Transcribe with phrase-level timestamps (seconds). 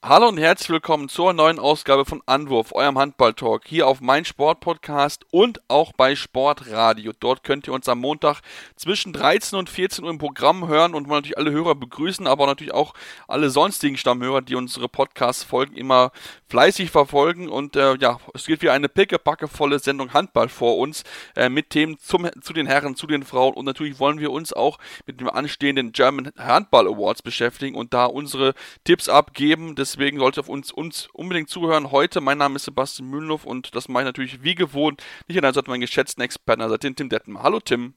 [0.00, 5.26] Hallo und herzlich willkommen zur neuen Ausgabe von Anwurf, eurem Handball-Talk, hier auf mein Sportpodcast
[5.32, 7.12] und auch bei Sportradio.
[7.18, 8.42] Dort könnt ihr uns am Montag
[8.76, 12.72] zwischen 13 und 14 Uhr im Programm hören und natürlich alle Hörer begrüßen, aber natürlich
[12.72, 12.94] auch
[13.26, 16.12] alle sonstigen Stammhörer, die unsere Podcast-Folgen immer
[16.48, 17.48] fleißig verfolgen.
[17.48, 21.04] Und äh, ja, es geht wie eine pickepackevolle Sendung Handball vor uns
[21.36, 24.52] äh, mit Themen zum, zu den Herren, zu den Frauen und natürlich wollen wir uns
[24.52, 28.54] auch mit dem anstehenden German Handball Awards beschäftigen und da unsere
[28.84, 29.74] Tipps abgeben.
[29.76, 31.90] Deswegen sollte auf uns, uns unbedingt zuhören.
[31.90, 35.02] Heute, mein Name ist Sebastian Mühlenhoff und das mache ich natürlich wie gewohnt.
[35.26, 37.42] Nicht allein, sondern meinen geschätzten Experten, also den Tim Detten.
[37.42, 37.94] Hallo Tim.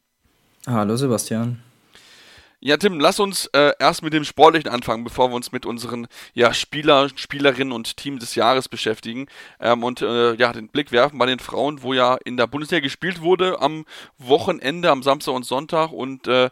[0.67, 1.70] Hallo Sebastian.
[2.63, 6.07] Ja, Tim, lass uns äh, erst mit dem Sportlichen anfangen, bevor wir uns mit unseren
[6.35, 9.25] ja, Spieler, Spielerinnen und Team des Jahres beschäftigen.
[9.59, 12.83] Ähm, und äh, ja, den Blick werfen bei den Frauen, wo ja in der Bundesliga
[12.83, 13.83] gespielt wurde am
[14.19, 15.91] Wochenende, am Samstag und Sonntag.
[15.91, 16.51] Und äh,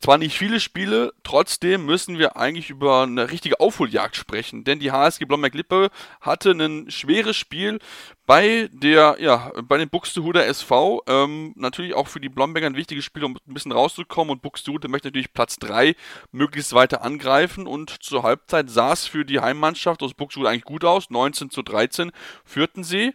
[0.00, 4.92] zwar nicht viele Spiele, trotzdem müssen wir eigentlich über eine richtige Aufholjagd sprechen, denn die
[4.92, 5.90] HSG Blomberg-Lippe
[6.20, 7.78] hatte ein schweres Spiel
[8.26, 11.02] bei der, ja, bei den Buxtehuder SV.
[11.06, 14.88] Ähm, natürlich auch für die Blomberger ein wichtiges Spiel, um ein bisschen rauszukommen und Buxtehude
[14.88, 15.94] möchte natürlich Platz 3
[16.30, 20.84] möglichst weiter angreifen und zur Halbzeit sah es für die Heimmannschaft aus Buxtehude eigentlich gut
[20.84, 21.10] aus.
[21.10, 22.12] 19 zu 13
[22.44, 23.12] führten sie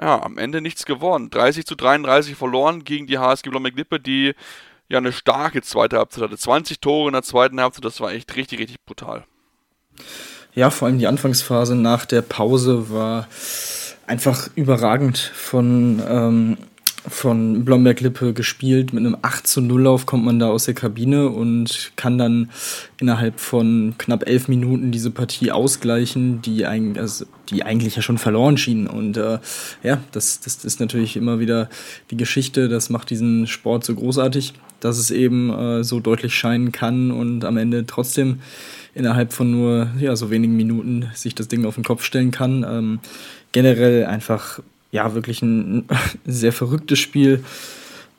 [0.00, 1.30] ja, am Ende nichts geworden.
[1.30, 4.34] 30 zu 33 verloren gegen die HSG Blomberg-Lippe, die
[4.90, 6.36] ja eine starke zweite Halbzeit hatte.
[6.36, 9.24] 20 Tore in der zweiten Halbzeit, das war echt richtig, richtig brutal.
[10.54, 13.28] Ja, vor allem die Anfangsphase nach der Pause war
[14.08, 16.58] einfach überragend von, ähm,
[17.08, 18.92] von Blomberg-Lippe gespielt.
[18.92, 22.50] Mit einem 8 zu 0 Lauf kommt man da aus der Kabine und kann dann
[22.98, 28.18] innerhalb von knapp elf Minuten diese Partie ausgleichen, die, ein, also die eigentlich ja schon
[28.18, 28.88] verloren schien.
[28.88, 29.38] Und äh,
[29.84, 31.70] ja, das, das ist natürlich immer wieder
[32.10, 36.72] die Geschichte, das macht diesen Sport so großartig dass es eben äh, so deutlich scheinen
[36.72, 38.40] kann und am Ende trotzdem
[38.94, 42.66] innerhalb von nur ja, so wenigen Minuten sich das Ding auf den Kopf stellen kann.
[42.68, 43.00] Ähm,
[43.52, 44.60] generell einfach
[44.92, 45.84] ja wirklich ein
[46.26, 47.44] sehr verrücktes Spiel.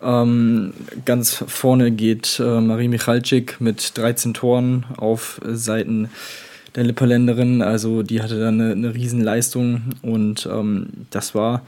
[0.02, 0.74] Ähm,
[1.06, 6.10] ganz vorne geht äh, Marie Michalczyk mit 13 Toren auf Seiten
[6.76, 7.62] der Lipperländerin.
[7.62, 11.62] Also die hatte da eine, eine Riesenleistung und ähm, das war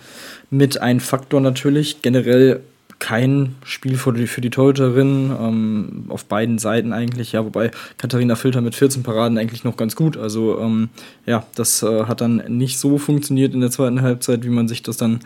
[0.50, 2.02] mit ein Faktor natürlich.
[2.02, 2.62] Generell
[3.00, 8.36] kein Spiel für die, für die Torhüterin, ähm, auf beiden Seiten eigentlich, ja, wobei Katharina
[8.36, 10.18] Filter mit 14 Paraden eigentlich noch ganz gut.
[10.18, 10.90] Also ähm,
[11.26, 14.84] ja, das äh, hat dann nicht so funktioniert in der zweiten Halbzeit, wie man sich
[14.84, 15.20] das dann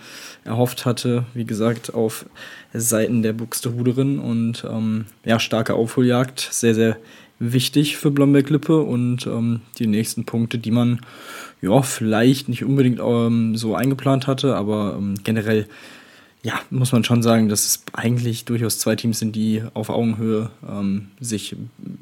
[0.44, 1.25] erhofft hatte.
[1.33, 2.25] Wie gesagt, auf
[2.73, 6.97] Seiten der Buxtehuderin und ähm, ja, starke Aufholjagd, sehr, sehr
[7.39, 11.01] wichtig für Blomberg-Lippe und ähm, die nächsten Punkte, die man
[11.61, 15.67] ja vielleicht nicht unbedingt ähm, so eingeplant hatte, aber ähm, generell
[16.44, 20.52] ja, muss man schon sagen, dass es eigentlich durchaus zwei Teams sind, die auf Augenhöhe
[20.68, 21.56] ähm, sich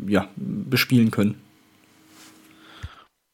[0.07, 1.41] ja, bespielen können.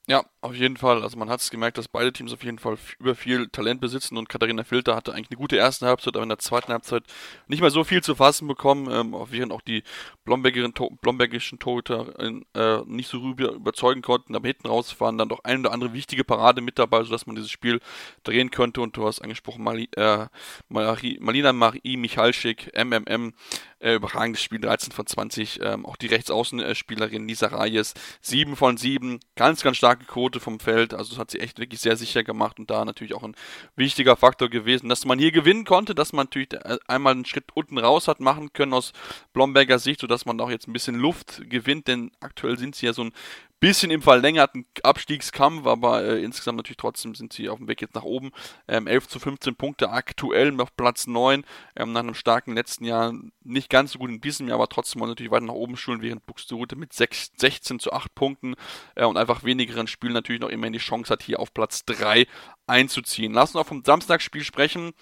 [0.07, 1.03] Ja, auf jeden Fall.
[1.03, 4.17] Also man hat es gemerkt, dass beide Teams auf jeden Fall über viel Talent besitzen
[4.17, 7.03] und Katharina Filter hatte eigentlich eine gute erste Halbzeit, aber in der zweiten Halbzeit
[7.47, 9.83] nicht mehr so viel zu fassen bekommen, ähm, während auch die
[10.25, 15.59] Blombergischen Torhüter äh, nicht so rüber überzeugen konnten, aber hinten raus waren dann doch ein
[15.59, 17.79] oder andere wichtige Parade mit dabei, sodass man dieses Spiel
[18.23, 18.81] drehen könnte.
[18.81, 20.25] Und du hast angesprochen, Mali, äh,
[20.69, 23.33] Malina Marie Michalschik, MMM,
[23.79, 29.19] äh, überragendes Spiel, 13 von 20, ähm, auch die Rechtsaußenspielerin Lisa Reyes, 7 von 7,
[29.35, 30.93] ganz, ganz starke Quote Quote vom Feld.
[30.93, 33.35] Also das hat sie echt wirklich sehr sicher gemacht und da natürlich auch ein
[33.75, 36.49] wichtiger Faktor gewesen, dass man hier gewinnen konnte, dass man natürlich
[36.87, 38.93] einmal einen Schritt unten raus hat machen können aus
[39.33, 42.93] Blomberger Sicht, sodass man auch jetzt ein bisschen Luft gewinnt, denn aktuell sind sie ja
[42.93, 43.11] so ein
[43.61, 47.93] bisschen im verlängerten Abstiegskampf, aber äh, insgesamt natürlich trotzdem sind sie auf dem Weg jetzt
[47.93, 48.31] nach oben.
[48.67, 53.13] Ähm, 11 zu 15 Punkte aktuell auf Platz 9, ähm, nach einem starken letzten Jahr
[53.43, 56.25] nicht ganz so gut in diesem Jahr, aber trotzdem natürlich weiter nach oben schulen, während
[56.25, 58.55] Buxtehude mit 6, 16 zu 8 Punkten
[58.95, 62.25] äh, und einfach wenigeren Spielen natürlich noch immerhin die Chance hat, hier auf Platz 3
[62.71, 63.33] einzuziehen.
[63.33, 64.93] Lassen wir vom Samstagsspiel sprechen.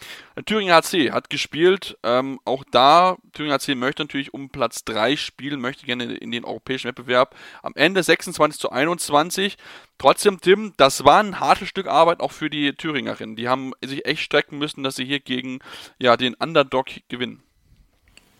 [0.45, 1.97] Thüringer HC hat gespielt.
[2.03, 6.43] Ähm, auch da, Thüringer HC möchte natürlich um Platz 3 spielen, möchte gerne in den
[6.43, 7.35] europäischen Wettbewerb.
[7.61, 9.57] Am Ende 26 zu 21.
[9.97, 13.35] Trotzdem, Tim, das war ein hartes Stück Arbeit auch für die Thüringerinnen.
[13.35, 15.59] Die haben sich echt strecken müssen, dass sie hier gegen
[15.99, 17.43] ja, den Underdog gewinnen.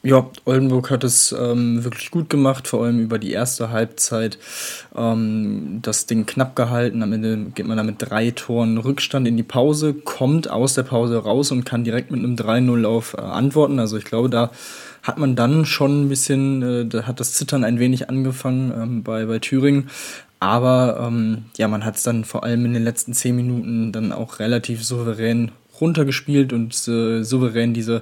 [0.01, 4.38] Ja, Oldenburg hat es ähm, wirklich gut gemacht, vor allem über die erste Halbzeit.
[4.96, 7.04] Ähm, das Ding knapp gehalten.
[7.04, 10.84] Am Ende geht man da mit drei Toren Rückstand in die Pause, kommt aus der
[10.84, 13.78] Pause raus und kann direkt mit einem 3-0 auf äh, antworten.
[13.78, 14.51] Also ich glaube, da
[15.04, 19.04] hat man dann schon ein bisschen, äh, da hat das Zittern ein wenig angefangen ähm,
[19.04, 19.90] bei, bei Thüringen.
[20.40, 24.13] Aber ähm, ja, man hat es dann vor allem in den letzten zehn Minuten dann
[24.13, 28.02] auch relativ souverän runtergespielt und äh, souverän diese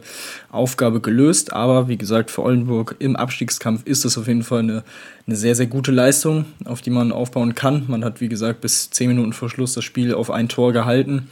[0.52, 1.54] Aufgabe gelöst.
[1.54, 4.84] Aber wie gesagt, für Oldenburg im Abstiegskampf ist das auf jeden Fall eine,
[5.26, 7.86] eine sehr, sehr gute Leistung, auf die man aufbauen kann.
[7.88, 11.30] Man hat, wie gesagt, bis 10 Minuten vor Schluss das Spiel auf ein Tor gehalten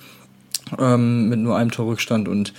[0.80, 2.28] ähm, mit nur einem Torrückstand.
[2.28, 2.54] Und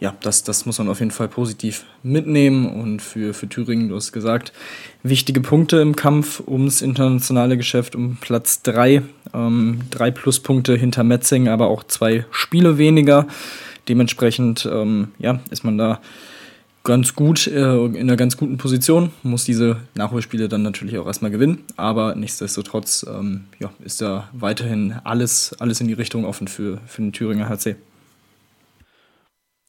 [0.00, 2.66] ja, das, das muss man auf jeden Fall positiv mitnehmen.
[2.66, 4.52] Und für, für Thüringen, du hast gesagt,
[5.02, 9.02] wichtige Punkte im Kampf ums internationale Geschäft um Platz 3.
[9.34, 13.26] Ähm, drei Pluspunkte hinter Metzing, aber auch zwei Spiele weniger.
[13.88, 16.00] Dementsprechend ähm, ja, ist man da
[16.88, 21.30] ganz gut, äh, in einer ganz guten Position, muss diese Nachholspiele dann natürlich auch erstmal
[21.30, 26.78] gewinnen, aber nichtsdestotrotz ähm, ja, ist da weiterhin alles, alles in die Richtung offen für,
[26.86, 27.76] für den Thüringer HC.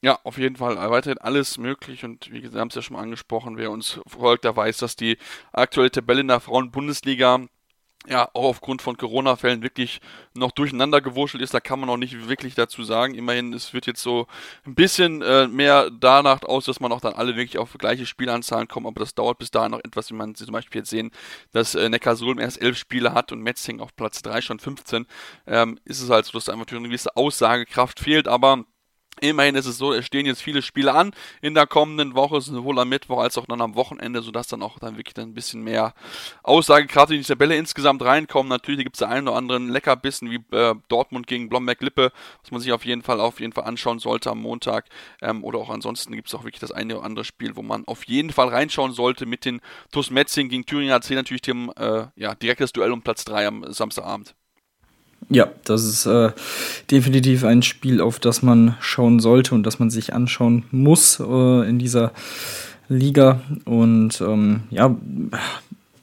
[0.01, 0.77] Ja, auf jeden Fall.
[0.77, 2.06] Weiterhin alles möglich.
[2.06, 4.95] Und wie gesagt, haben es ja schon mal angesprochen, wer uns folgt, der weiß, dass
[4.95, 5.18] die
[5.51, 7.42] aktuelle Tabelle in der Frauen-Bundesliga
[8.09, 10.01] ja, auch aufgrund von Corona-Fällen wirklich
[10.33, 13.13] noch durcheinander gewurschtelt ist, da kann man auch nicht wirklich dazu sagen.
[13.13, 14.27] Immerhin, es wird jetzt so
[14.65, 18.67] ein bisschen äh, mehr danach aus, dass man auch dann alle wirklich auf gleiche Spielanzahlen
[18.67, 21.11] kommen, aber das dauert bis dahin noch etwas, wie man zum Beispiel jetzt sehen,
[21.51, 25.06] dass äh, Neckarsulm erst elf Spiele hat und Metzing auf Platz 3 schon 15,
[25.45, 28.65] ähm, ist es halt so, dass da einfach eine gewisse Aussagekraft fehlt, aber
[29.21, 31.12] Immerhin ist es so, es stehen jetzt viele Spiele an
[31.42, 34.80] in der kommenden Woche, sowohl am Mittwoch als auch dann am Wochenende, sodass dann auch
[34.80, 35.94] dann wirklich dann ein bisschen mehr
[36.44, 38.50] Aussagekraft in die Tabelle insgesamt reinkommen.
[38.50, 42.12] Natürlich gibt es da einen oder anderen Leckerbissen wie äh, Dortmund gegen Blomberg-Lippe,
[42.42, 44.86] was man sich auf jeden Fall auf jeden Fall anschauen sollte am Montag.
[45.21, 47.86] Ähm, oder auch ansonsten gibt es auch wirklich das eine oder andere Spiel, wo man
[47.86, 49.62] auf jeden Fall reinschauen sollte mit den
[49.92, 53.74] TuS Metzing gegen Thüringer AC natürlich dem äh, ja, direktes Duell um Platz 3 am
[53.74, 54.36] Samstagabend.
[55.30, 56.31] Ja, das ist äh,
[56.89, 61.69] definitiv ein Spiel, auf das man schauen sollte und das man sich anschauen muss äh,
[61.69, 62.13] in dieser
[62.88, 63.42] Liga.
[63.66, 64.95] Und ähm, ja,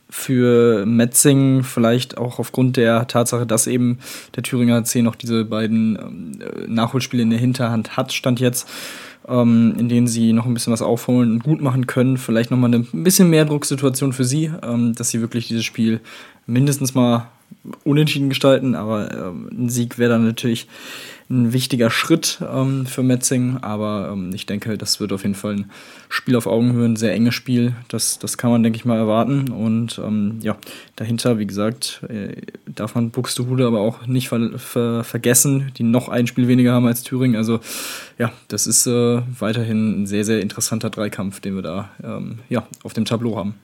[0.08, 3.98] für Metzing vielleicht auch aufgrund der Tatsache, dass eben
[4.36, 8.68] der Thüringer C noch diese beiden ähm, Nachholspiele in der Hinterhand hat, stand jetzt,
[9.28, 12.16] ähm, in denen sie noch ein bisschen was aufholen und gut machen können.
[12.16, 16.00] Vielleicht nochmal eine ein bisschen mehr Drucksituation für sie, ähm, dass sie wirklich dieses Spiel
[16.46, 17.28] mindestens mal
[17.84, 20.66] unentschieden gestalten, aber ähm, ein Sieg wäre dann natürlich
[21.28, 25.54] ein wichtiger Schritt ähm, für Metzing, aber ähm, ich denke, das wird auf jeden Fall
[25.54, 25.70] ein
[26.08, 27.74] Spiel auf Augenhöhe, ein sehr enges Spiel.
[27.88, 29.50] Das, das kann man, denke ich mal, erwarten.
[29.50, 30.56] Und ähm, ja,
[30.94, 36.08] dahinter, wie gesagt, äh, darf man Buxtehude aber auch nicht ver ver vergessen, die noch
[36.08, 37.36] ein Spiel weniger haben als Thüringen.
[37.36, 37.58] Also
[38.18, 42.66] ja, das ist äh, weiterhin ein sehr, sehr interessanter Dreikampf, den wir da ähm, ja,
[42.84, 43.54] auf dem Tableau haben.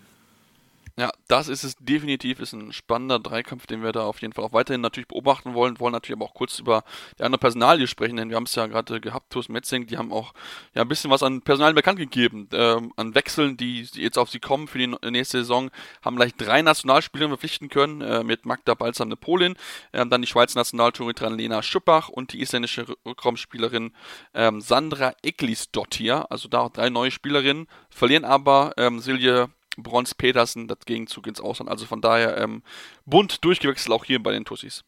[0.99, 4.45] Ja, das ist es definitiv, ist ein spannender Dreikampf, den wir da auf jeden Fall
[4.45, 6.85] auch weiterhin natürlich beobachten wollen, wollen natürlich aber auch kurz über
[7.19, 10.13] die andere Personalie sprechen, denn wir haben es ja gerade gehabt, TuS Metzing, die haben
[10.13, 10.35] auch
[10.75, 14.39] ja ein bisschen was an Personal bekannt gegeben, ähm, an Wechseln, die jetzt auf sie
[14.39, 15.71] kommen für die nächste Saison,
[16.03, 19.55] haben gleich drei Nationalspieler verpflichten können, äh, mit Magda Balsam, eine Polin,
[19.93, 23.93] äh, dann die Schweizer Nationaltorhüterin Lena Schüppach und die isländische Rückraumspielerin
[24.35, 30.69] ähm, Sandra Eklisdottir, also da auch drei neue Spielerinnen, verlieren aber ähm, Silje Brons Petersen
[30.69, 31.71] das Gegenzug ins Ausland.
[31.71, 32.63] Also von daher ähm,
[33.07, 34.85] bunt durchgewechselt auch hier bei den Tussis.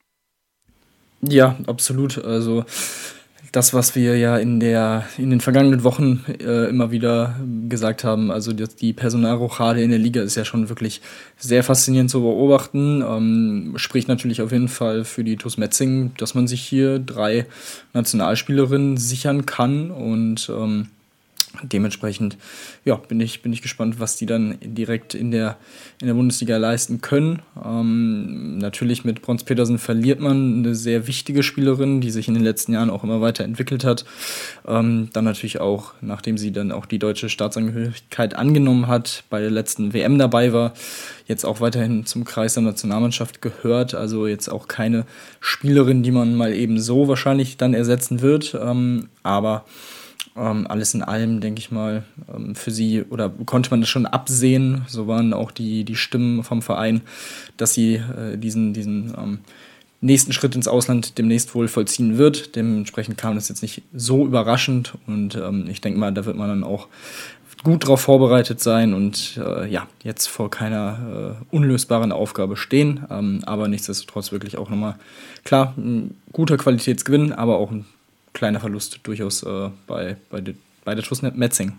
[1.22, 2.18] Ja, absolut.
[2.18, 2.64] Also
[3.52, 7.36] das, was wir ja in, der, in den vergangenen Wochen äh, immer wieder
[7.68, 11.00] gesagt haben, also die, die Personalrochade in der Liga ist ja schon wirklich
[11.38, 13.02] sehr faszinierend zu beobachten.
[13.02, 17.46] Ähm, spricht natürlich auf jeden Fall für die TuS Metzing, dass man sich hier drei
[17.92, 20.88] Nationalspielerinnen sichern kann und ähm,
[21.62, 22.36] Dementsprechend
[22.84, 25.56] ja, bin, ich, bin ich gespannt, was die dann direkt in der,
[26.00, 27.42] in der Bundesliga leisten können.
[27.64, 32.42] Ähm, natürlich mit Brons Petersen verliert man eine sehr wichtige Spielerin, die sich in den
[32.42, 34.04] letzten Jahren auch immer weiter entwickelt hat.
[34.66, 39.50] Ähm, dann natürlich auch, nachdem sie dann auch die deutsche Staatsangehörigkeit angenommen hat, bei der
[39.50, 40.74] letzten WM dabei war,
[41.26, 43.94] jetzt auch weiterhin zum Kreis der Nationalmannschaft gehört.
[43.94, 45.06] Also jetzt auch keine
[45.40, 48.58] Spielerin, die man mal eben so wahrscheinlich dann ersetzen wird.
[48.60, 49.64] Ähm, aber
[50.36, 54.06] ähm, alles in allem, denke ich mal, ähm, für sie oder konnte man das schon
[54.06, 54.82] absehen.
[54.88, 57.02] So waren auch die, die Stimmen vom Verein,
[57.56, 59.38] dass sie äh, diesen, diesen ähm,
[60.00, 62.56] nächsten Schritt ins Ausland demnächst wohl vollziehen wird.
[62.56, 66.48] Dementsprechend kam das jetzt nicht so überraschend und ähm, ich denke mal, da wird man
[66.48, 66.88] dann auch
[67.62, 73.04] gut darauf vorbereitet sein und äh, ja, jetzt vor keiner äh, unlösbaren Aufgabe stehen.
[73.10, 74.96] Ähm, aber nichtsdestotrotz wirklich auch nochmal,
[75.44, 77.86] klar, ein guter Qualitätsgewinn, aber auch ein
[78.34, 81.78] kleiner Verlust durchaus äh, bei, bei, de, bei der TuS Metzing.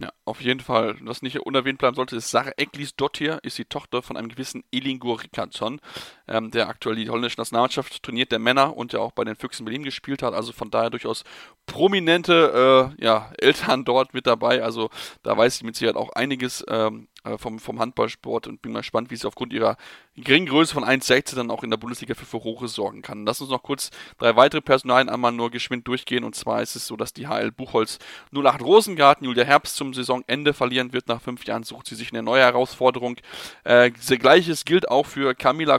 [0.00, 0.96] Ja, auf jeden Fall.
[1.00, 4.62] Was nicht unerwähnt bleiben sollte, ist Sarah Eglis Dottir, ist die Tochter von einem gewissen
[4.70, 5.80] Elingur Rickardsson,
[6.28, 9.64] ähm, der aktuell die holländische Nationalmannschaft trainiert, der Männer und der auch bei den Füchsen
[9.64, 10.34] Berlin gespielt hat.
[10.34, 11.24] Also von daher durchaus
[11.66, 14.62] prominente äh, ja, Eltern dort mit dabei.
[14.62, 14.90] Also
[15.22, 18.80] da weiß ich mit Sicherheit auch einiges ähm, äh, vom, vom Handballsport und bin mal
[18.80, 19.76] gespannt, wie sie aufgrund ihrer
[20.16, 23.24] geringen Größe von 1,16 dann auch in der Bundesliga für Furore sorgen kann.
[23.24, 26.24] Lass uns noch kurz drei weitere Personalien einmal nur geschwind durchgehen.
[26.24, 27.98] Und zwar ist es so, dass die HL Buchholz
[28.34, 31.08] 08 Rosengarten Julia Herbst zum Saisonende verlieren wird.
[31.08, 33.16] Nach fünf Jahren sucht sie sich eine neue Herausforderung.
[33.64, 35.78] Äh, Gleiches gilt auch für Kamila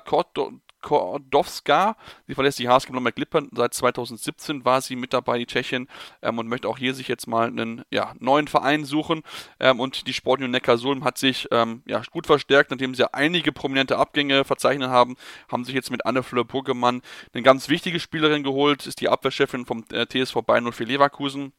[0.82, 1.96] Kordowska.
[2.28, 3.50] Sie verlässt die HSG Lippen.
[3.56, 5.88] Seit 2017 war sie mit dabei, die Tschechin,
[6.22, 9.22] ähm, und möchte auch hier sich jetzt mal einen ja, neuen Verein suchen.
[9.60, 13.98] Ähm, und die Sportunion Neckarsulm hat sich ähm, ja, gut verstärkt, nachdem sie einige prominente
[13.98, 15.16] Abgänge verzeichnet haben,
[15.50, 17.02] haben sich jetzt mit Anne Fleur Burgemann
[17.34, 21.54] eine ganz wichtige Spielerin geholt, ist die Abwehrchefin vom äh, TSV Bayern 04 Leverkusen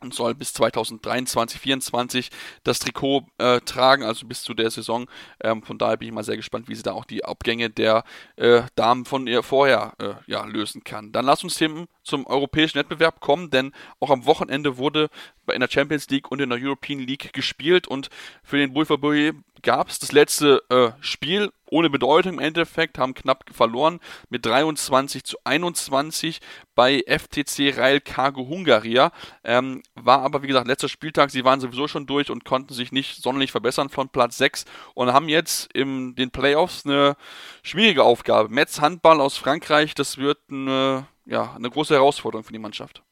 [0.00, 2.30] und soll bis 2023, 2024
[2.64, 5.06] das Trikot äh, tragen, also bis zu der Saison.
[5.42, 8.04] Ähm, von daher bin ich mal sehr gespannt, wie sie da auch die Abgänge der
[8.36, 11.12] äh, Damen von ihr vorher äh, ja, lösen kann.
[11.12, 15.10] Dann lass uns Themen zum europäischen Wettbewerb kommen, denn auch am Wochenende wurde
[15.52, 18.08] in der Champions League und in der European League gespielt und
[18.42, 23.44] für den Bulverbury gab es das letzte äh, Spiel ohne Bedeutung im Endeffekt, haben knapp
[23.52, 26.40] verloren mit 23 zu 21
[26.74, 29.12] bei FTC Rail Cargo Hungaria.
[29.44, 32.92] Ähm, war aber wie gesagt letzter Spieltag, sie waren sowieso schon durch und konnten sich
[32.92, 34.64] nicht sonderlich verbessern von Platz 6
[34.94, 37.16] und haben jetzt in den Playoffs eine
[37.62, 38.48] schwierige Aufgabe.
[38.48, 43.02] Metz Handball aus Frankreich, das wird eine, ja, eine große Herausforderung für die Mannschaft.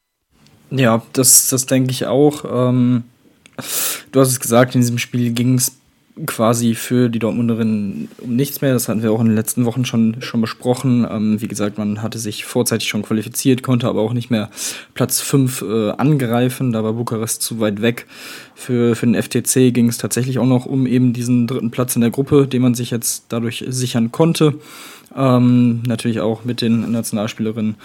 [0.71, 2.45] Ja, das, das denke ich auch.
[2.45, 3.05] Ähm,
[4.11, 5.79] du hast es gesagt, in diesem Spiel ging es
[6.25, 8.73] quasi für die Dortmunderin um nichts mehr.
[8.73, 11.07] Das hatten wir auch in den letzten Wochen schon, schon besprochen.
[11.09, 14.49] Ähm, wie gesagt, man hatte sich vorzeitig schon qualifiziert, konnte aber auch nicht mehr
[14.93, 16.71] Platz 5 äh, angreifen.
[16.71, 18.05] Da war Bukarest zu weit weg.
[18.55, 22.01] Für, für den FTC ging es tatsächlich auch noch um eben diesen dritten Platz in
[22.01, 24.55] der Gruppe, den man sich jetzt dadurch sichern konnte.
[25.15, 27.75] Ähm, natürlich auch mit den Nationalspielerinnen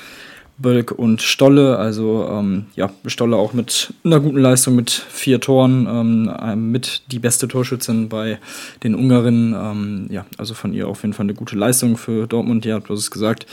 [0.56, 1.78] Bölk und Stolle.
[1.78, 7.18] Also ähm, ja, Stolle auch mit einer guten Leistung mit vier Toren, ähm, mit die
[7.18, 8.38] beste Torschützin bei
[8.82, 9.54] den Ungarinnen.
[9.54, 12.64] Ähm, ja, also von ihr auf jeden Fall eine gute Leistung für Dortmund.
[12.64, 13.46] Du hast es gesagt,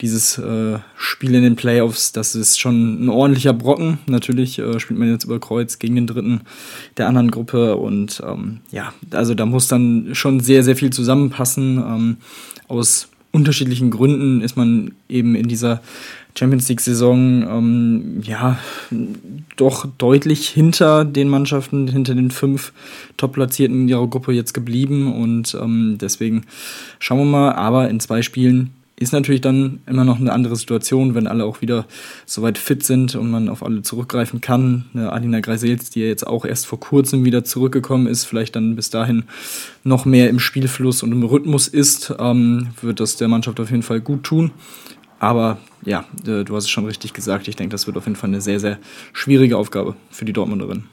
[0.00, 3.98] dieses äh, Spiel in den Playoffs, das ist schon ein ordentlicher Brocken.
[4.06, 6.42] Natürlich äh, spielt man jetzt über Kreuz gegen den dritten
[6.96, 11.78] der anderen Gruppe und ähm, ja, also da muss dann schon sehr, sehr viel zusammenpassen.
[11.78, 12.16] Ähm,
[12.68, 15.82] aus unterschiedlichen Gründen ist man eben in dieser
[16.36, 18.58] Champions League-Saison ähm, ja
[19.56, 22.72] doch deutlich hinter den Mannschaften, hinter den fünf
[23.16, 26.44] Top-Platzierten in ihrer Gruppe jetzt geblieben und ähm, deswegen
[26.98, 27.52] schauen wir mal.
[27.52, 31.60] Aber in zwei Spielen ist natürlich dann immer noch eine andere Situation, wenn alle auch
[31.60, 31.84] wieder
[32.26, 34.86] soweit fit sind und man auf alle zurückgreifen kann.
[34.94, 38.76] Eine Alina Greisels, die ja jetzt auch erst vor kurzem wieder zurückgekommen ist, vielleicht dann
[38.76, 39.24] bis dahin
[39.82, 43.82] noch mehr im Spielfluss und im Rhythmus ist, ähm, wird das der Mannschaft auf jeden
[43.82, 44.52] Fall gut tun.
[45.18, 47.48] Aber ja, äh, du hast es schon richtig gesagt.
[47.48, 48.78] Ich denke, das wird auf jeden Fall eine sehr, sehr
[49.12, 50.88] schwierige Aufgabe für die Dortmunderin.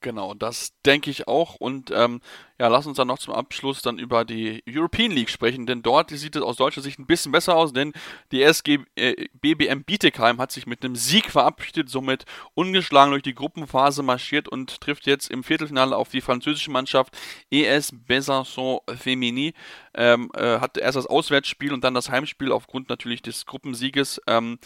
[0.00, 1.56] Genau, das denke ich auch.
[1.56, 2.20] Und ähm,
[2.60, 6.10] ja, lass uns dann noch zum Abschluss dann über die European League sprechen, denn dort
[6.10, 7.92] sieht es aus deutscher Sicht ein bisschen besser aus, denn
[8.32, 12.24] die SG äh, BBM Bietigheim hat sich mit einem Sieg verabschiedet, somit
[12.54, 17.16] ungeschlagen durch die Gruppenphase marschiert und trifft jetzt im Viertelfinale auf die französische Mannschaft
[17.50, 19.54] ES Besançon Femini.
[19.94, 24.20] Ähm, äh, hat erst das Auswärtsspiel und dann das Heimspiel aufgrund natürlich des Gruppensieges.
[24.26, 24.58] Ähm,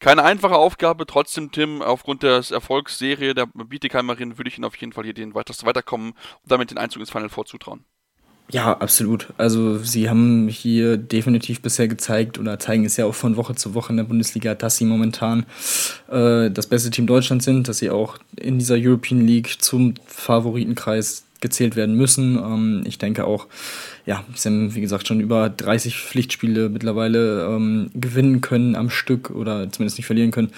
[0.00, 4.92] keine einfache Aufgabe, trotzdem, Tim, aufgrund der Erfolgsserie der Bietigheimerin würde ich Ihnen auf jeden
[4.92, 7.84] Fall hier den das Weiterkommen und damit den Einzug ins Final Four zutrauen.
[8.52, 9.28] Ja, absolut.
[9.38, 13.74] Also sie haben hier definitiv bisher gezeigt oder zeigen es ja auch von Woche zu
[13.74, 15.46] Woche in der Bundesliga, dass sie momentan
[16.10, 21.26] äh, das beste Team Deutschlands sind, dass sie auch in dieser European League zum Favoritenkreis
[21.40, 22.36] gezählt werden müssen.
[22.36, 23.46] Ähm, ich denke auch,
[24.04, 29.30] ja, sie haben, wie gesagt, schon über 30 Pflichtspiele mittlerweile ähm, gewinnen können am Stück
[29.30, 30.50] oder zumindest nicht verlieren können.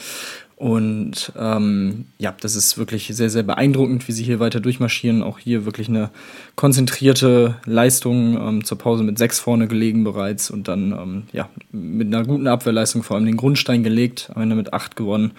[0.63, 5.25] Und ähm, ja, das ist wirklich sehr, sehr beeindruckend, wie sie hier weiter durchmarschieren.
[5.25, 6.11] Auch hier wirklich eine
[6.55, 12.07] konzentrierte Leistung ähm, zur Pause mit sechs vorne gelegen bereits und dann ähm, ja, mit
[12.07, 15.33] einer guten Abwehrleistung vor allem den Grundstein gelegt, am Ende mit acht gewonnen.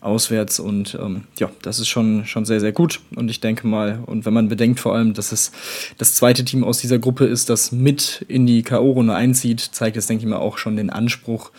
[0.00, 4.00] Auswärts und ähm, ja, das ist schon, schon sehr, sehr gut und ich denke mal,
[4.06, 5.52] und wenn man bedenkt vor allem, dass es
[5.98, 10.06] das zweite Team aus dieser Gruppe ist, das mit in die K.O.-Runde einzieht, zeigt es,
[10.06, 11.50] denke ich mal, auch schon den Anspruch,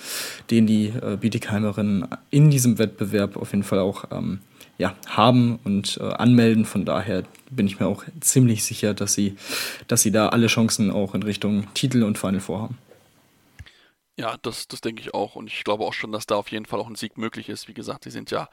[0.52, 4.40] den die äh, Bietigheimerinnen in diesem Wettbewerb auf jeden Fall auch ähm,
[4.78, 6.66] ja, haben und äh, anmelden.
[6.66, 9.36] Von daher bin ich mir auch ziemlich sicher, dass sie,
[9.88, 12.78] dass sie da alle Chancen auch in Richtung Titel und Final vorhaben.
[14.20, 15.36] Ja, das, das denke ich auch.
[15.36, 17.70] Und ich glaube auch schon, dass da auf jeden Fall auch ein Sieg möglich ist.
[17.70, 18.50] Wie gesagt, sie sind ja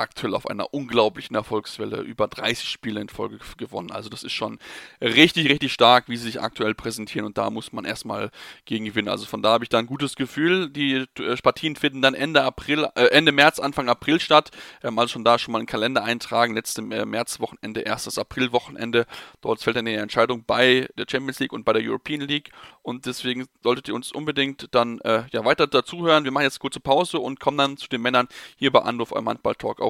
[0.00, 3.90] aktuell auf einer unglaublichen Erfolgswelle, über 30 Spiele in Folge gewonnen.
[3.90, 4.58] Also das ist schon
[5.00, 8.30] richtig, richtig stark, wie sie sich aktuell präsentieren und da muss man erstmal
[8.64, 9.08] gegen gewinnen.
[9.08, 10.70] Also von da habe ich da ein gutes Gefühl.
[10.70, 14.50] Die äh, Partien finden dann Ende April, äh, Ende März, Anfang April statt.
[14.82, 16.54] Ähm, also schon da schon mal einen Kalender eintragen.
[16.54, 19.06] Letzte äh, Märzwochenende, erstes Aprilwochenende.
[19.40, 22.50] Dort fällt dann die Entscheidung bei der Champions League und bei der European League
[22.82, 26.24] und deswegen solltet ihr uns unbedingt dann äh, ja weiter dazuhören.
[26.24, 29.28] Wir machen jetzt kurze Pause und kommen dann zu den Männern hier bei Anruf eurem
[29.28, 29.89] Handball Talk auf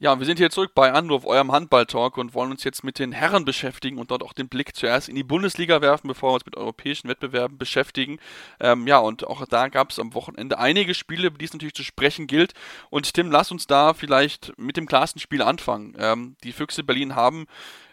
[0.00, 3.10] Ja, wir sind hier zurück bei Anruf, eurem Handball-Talk und wollen uns jetzt mit den
[3.10, 6.46] Herren beschäftigen und dort auch den Blick zuerst in die Bundesliga werfen, bevor wir uns
[6.46, 8.20] mit europäischen Wettbewerben beschäftigen.
[8.60, 11.82] Ähm, ja, und auch da gab es am Wochenende einige Spiele, die es natürlich zu
[11.82, 12.54] sprechen gilt.
[12.90, 15.96] Und Tim, lass uns da vielleicht mit dem klarsten Spiel anfangen.
[15.98, 17.46] Ähm, die Füchse Berlin haben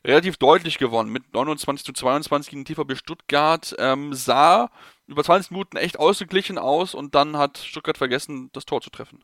[0.06, 3.76] relativ deutlich gewonnen mit 29 zu 22 gegen TVB Stuttgart.
[3.80, 4.70] Ähm, sah
[5.08, 9.24] über 20 Minuten echt ausgeglichen aus und dann hat Stuttgart vergessen, das Tor zu treffen.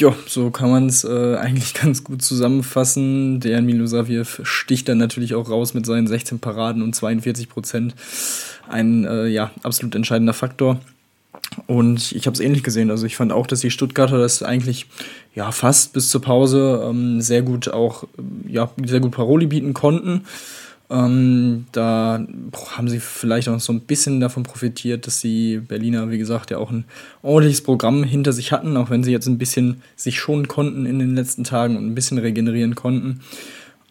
[0.00, 3.38] Ja, so kann man es äh, eigentlich ganz gut zusammenfassen.
[3.40, 7.94] Der Milosaviev sticht dann natürlich auch raus mit seinen 16 Paraden und 42 Prozent.
[8.66, 10.80] Ein äh, ja, absolut entscheidender Faktor.
[11.66, 12.90] Und ich habe es ähnlich gesehen.
[12.90, 14.86] Also ich fand auch, dass die Stuttgarter das eigentlich
[15.34, 18.04] ja fast bis zur Pause ähm, sehr gut auch
[18.48, 20.24] ja sehr gut Paroli bieten konnten.
[20.90, 22.26] Ähm, da
[22.76, 26.58] haben sie vielleicht auch so ein bisschen davon profitiert, dass die Berliner, wie gesagt, ja
[26.58, 26.84] auch ein
[27.22, 30.98] ordentliches Programm hinter sich hatten, auch wenn sie jetzt ein bisschen sich schonen konnten in
[30.98, 33.20] den letzten Tagen und ein bisschen regenerieren konnten.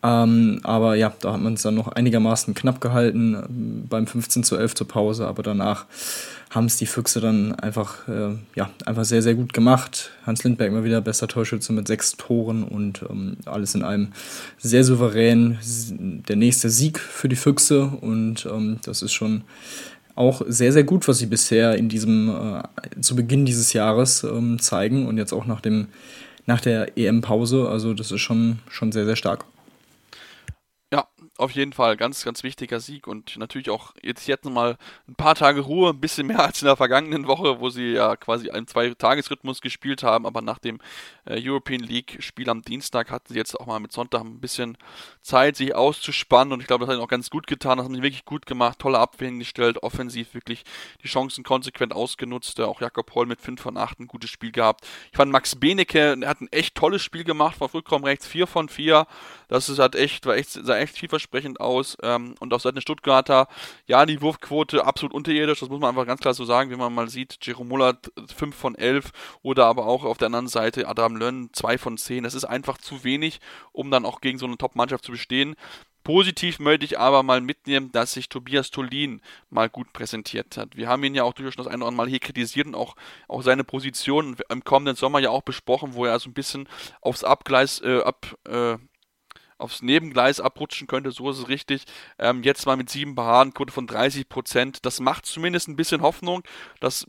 [0.01, 4.55] Ähm, aber ja, da hat man es dann noch einigermaßen knapp gehalten beim 15 zu
[4.55, 5.85] 11 zur Pause, aber danach
[6.49, 10.11] haben es die Füchse dann einfach, äh, ja, einfach sehr, sehr gut gemacht.
[10.25, 14.13] Hans Lindberg immer wieder bester Torschütze mit sechs Toren und ähm, alles in allem
[14.57, 15.59] sehr souverän.
[16.27, 19.43] Der nächste Sieg für die Füchse und ähm, das ist schon
[20.15, 24.59] auch sehr, sehr gut, was sie bisher in diesem, äh, zu Beginn dieses Jahres ähm,
[24.59, 25.87] zeigen und jetzt auch nach dem,
[26.45, 27.69] nach der EM-Pause.
[27.69, 29.45] Also das ist schon, schon sehr, sehr stark.
[31.39, 35.35] Auf jeden Fall, ganz, ganz wichtiger Sieg und natürlich auch jetzt, jetzt mal ein paar
[35.35, 38.67] Tage Ruhe, ein bisschen mehr als in der vergangenen Woche, wo sie ja quasi einen
[38.67, 40.79] Zwei-Tages-Rhythmus gespielt haben, aber nach dem
[41.23, 44.77] äh, European League-Spiel am Dienstag hatten sie jetzt auch mal mit Sonntag ein bisschen
[45.21, 47.95] Zeit, sich auszuspannen und ich glaube, das hat ihnen auch ganz gut getan, das haben
[47.95, 50.65] sie wirklich gut gemacht, tolle Abwehr hingestellt, offensiv wirklich
[51.03, 54.85] die Chancen konsequent ausgenutzt, auch Jakob Holl mit 5 von 8 ein gutes Spiel gehabt.
[55.11, 58.45] Ich fand Max Benecke, er hat ein echt tolles Spiel gemacht, von Rückraum rechts 4
[58.45, 59.07] von 4,
[59.47, 61.97] das ist halt echt, war echt, sah echt vielversprechend dementsprechend aus.
[62.01, 63.47] Ähm, und auf Seiten der Stuttgarter,
[63.87, 66.93] ja, die Wurfquote absolut unterirdisch, das muss man einfach ganz klar so sagen, wie man
[66.93, 67.37] mal sieht.
[67.41, 67.97] Jerome Muller
[68.35, 69.11] 5 von 11
[69.41, 72.23] oder aber auch auf der anderen Seite Adam Lönn 2 von 10.
[72.23, 73.39] Das ist einfach zu wenig,
[73.71, 75.55] um dann auch gegen so eine Top-Mannschaft zu bestehen.
[76.05, 80.75] Positiv möchte ich aber mal mitnehmen, dass sich Tobias Tolin mal gut präsentiert hat.
[80.75, 82.95] Wir haben ihn ja auch durchaus das eine oder andere Mal hier kritisiert und auch,
[83.27, 86.69] auch seine Position im kommenden Sommer ja auch besprochen, wo er so ein bisschen
[87.01, 88.77] aufs Abgleis, äh, ab, äh,
[89.59, 91.85] aufs Nebengleis abrutschen könnte, so ist es richtig.
[92.17, 94.85] Ähm, jetzt mal mit sieben Paradenquote von 30 Prozent.
[94.85, 96.43] Das macht zumindest ein bisschen Hoffnung.
[96.79, 97.05] Das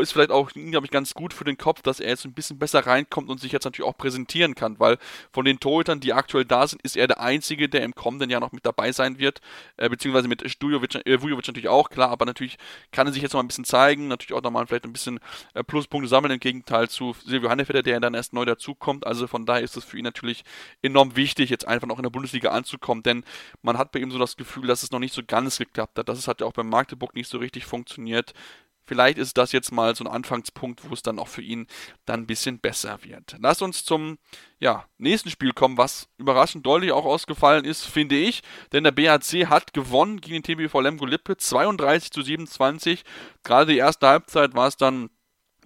[0.00, 2.58] ist vielleicht auch, glaube ich, ganz gut für den Kopf, dass er jetzt ein bisschen
[2.58, 4.98] besser reinkommt und sich jetzt natürlich auch präsentieren kann, weil
[5.32, 8.40] von den Torhütern, die aktuell da sind, ist er der Einzige, der im kommenden Jahr
[8.40, 9.40] noch mit dabei sein wird,
[9.76, 12.56] äh, beziehungsweise mit Stujovic, äh, Vujovic natürlich auch, klar, aber natürlich
[12.92, 15.20] kann er sich jetzt noch ein bisschen zeigen, natürlich auch nochmal vielleicht ein bisschen
[15.54, 19.46] äh, Pluspunkte sammeln, im Gegenteil zu Silvio Hannefeder, der dann erst neu dazukommt, also von
[19.46, 20.44] daher ist es für ihn natürlich
[20.82, 23.24] enorm wichtig, jetzt einfach noch in der Bundesliga anzukommen, denn
[23.62, 26.08] man hat bei ihm so das Gefühl, dass es noch nicht so ganz geklappt hat,
[26.08, 28.32] dass es hat ja auch bei Magdeburg nicht so richtig funktioniert.
[28.84, 31.68] Vielleicht ist das jetzt mal so ein Anfangspunkt, wo es dann auch für ihn
[32.04, 33.36] dann ein bisschen besser wird.
[33.38, 34.18] Lass uns zum
[34.58, 38.42] ja, nächsten Spiel kommen, was überraschend deutlich auch ausgefallen ist, finde ich.
[38.72, 43.04] Denn der BHC hat gewonnen gegen den TBV Lemgo Lippe 32 zu 27.
[43.44, 45.10] Gerade die erste Halbzeit war es dann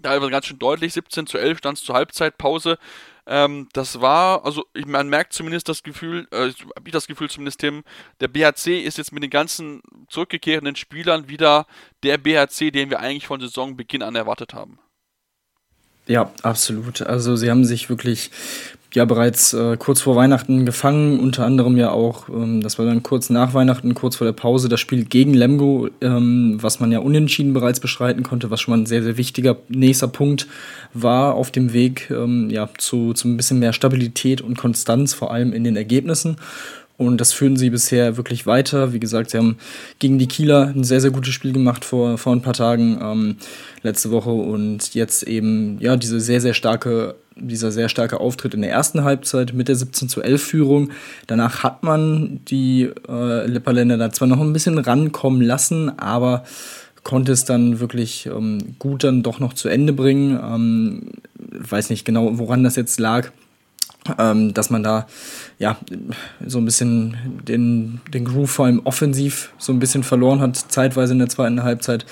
[0.02, 0.92] teilweise ganz schön deutlich.
[0.92, 2.78] 17 zu 11 stand es zur Halbzeitpause.
[3.26, 7.28] Ähm, das war, also ich, man merkt zumindest das Gefühl, äh, habe ich das Gefühl
[7.28, 7.82] zumindest, Tim,
[8.20, 11.66] der BHC ist jetzt mit den ganzen zurückgekehrten Spielern wieder
[12.02, 14.78] der BHC, den wir eigentlich von Saisonbeginn an erwartet haben.
[16.08, 17.02] Ja, absolut.
[17.02, 18.30] Also sie haben sich wirklich
[18.94, 23.02] ja bereits äh, kurz vor Weihnachten gefangen, unter anderem ja auch, ähm, das war dann
[23.02, 27.00] kurz nach Weihnachten, kurz vor der Pause, das Spiel gegen Lemgo, ähm, was man ja
[27.00, 30.46] unentschieden bereits bestreiten konnte, was schon mal ein sehr, sehr wichtiger nächster Punkt
[30.94, 35.30] war auf dem Weg ähm, ja, zu, zu ein bisschen mehr Stabilität und Konstanz, vor
[35.30, 36.36] allem in den Ergebnissen.
[36.98, 38.92] Und das führen sie bisher wirklich weiter.
[38.92, 39.58] Wie gesagt, sie haben
[39.98, 43.36] gegen die Kieler ein sehr, sehr gutes Spiel gemacht vor, vor ein paar Tagen ähm,
[43.82, 48.62] letzte Woche und jetzt eben ja diese sehr, sehr starke, dieser sehr starke Auftritt in
[48.62, 50.90] der ersten Halbzeit mit der 17 zu 11 Führung.
[51.26, 56.44] Danach hat man die äh, Lipperländer da zwar noch ein bisschen rankommen lassen, aber
[57.02, 60.40] konnte es dann wirklich ähm, gut dann doch noch zu Ende bringen.
[60.42, 63.30] Ähm, weiß nicht genau, woran das jetzt lag
[64.18, 65.06] ähm, dass man da
[65.58, 65.76] ja
[66.44, 67.16] so ein bisschen
[67.46, 71.62] den, den Groove vor allem offensiv so ein bisschen verloren hat, zeitweise in der zweiten
[71.62, 72.06] Halbzeit.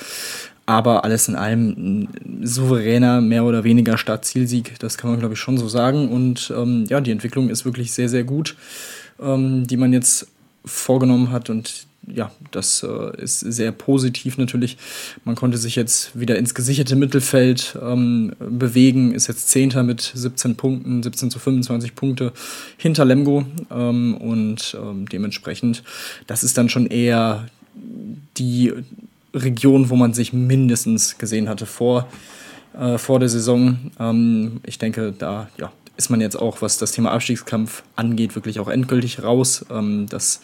[0.66, 5.40] Aber alles in allem ein souveräner, mehr oder weniger Start-Zielsieg, das kann man glaube ich
[5.40, 6.09] schon so sagen.
[6.09, 8.57] Und ähm, ja, die Entwicklung ist wirklich sehr, sehr gut,
[9.20, 10.28] ähm, die man jetzt
[10.64, 14.77] vorgenommen hat und ja, das äh, ist sehr positiv natürlich.
[15.25, 20.57] Man konnte sich jetzt wieder ins gesicherte Mittelfeld ähm, bewegen, ist jetzt Zehnter mit 17
[20.57, 22.33] Punkten, 17 zu 25 Punkte
[22.77, 25.83] hinter Lemgo ähm, und ähm, dementsprechend,
[26.27, 27.47] das ist dann schon eher
[28.37, 28.73] die
[29.35, 32.09] Region, wo man sich mindestens gesehen hatte vor,
[32.79, 33.90] äh, vor der Saison.
[33.99, 38.61] Ähm, ich denke, da ja, ist man jetzt auch, was das Thema Abstiegskampf angeht, wirklich
[38.61, 39.64] auch endgültig raus.
[39.71, 40.40] Ähm, das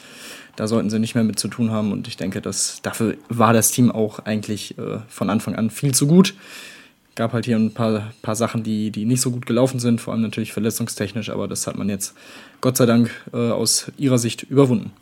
[0.56, 1.92] da sollten sie nicht mehr mit zu tun haben.
[1.92, 5.94] Und ich denke, dass dafür war das Team auch eigentlich äh, von Anfang an viel
[5.94, 6.34] zu gut.
[7.14, 10.12] Gab halt hier ein paar, paar Sachen, die, die nicht so gut gelaufen sind, vor
[10.12, 12.14] allem natürlich verletzungstechnisch, aber das hat man jetzt
[12.60, 14.92] Gott sei Dank äh, aus ihrer Sicht überwunden.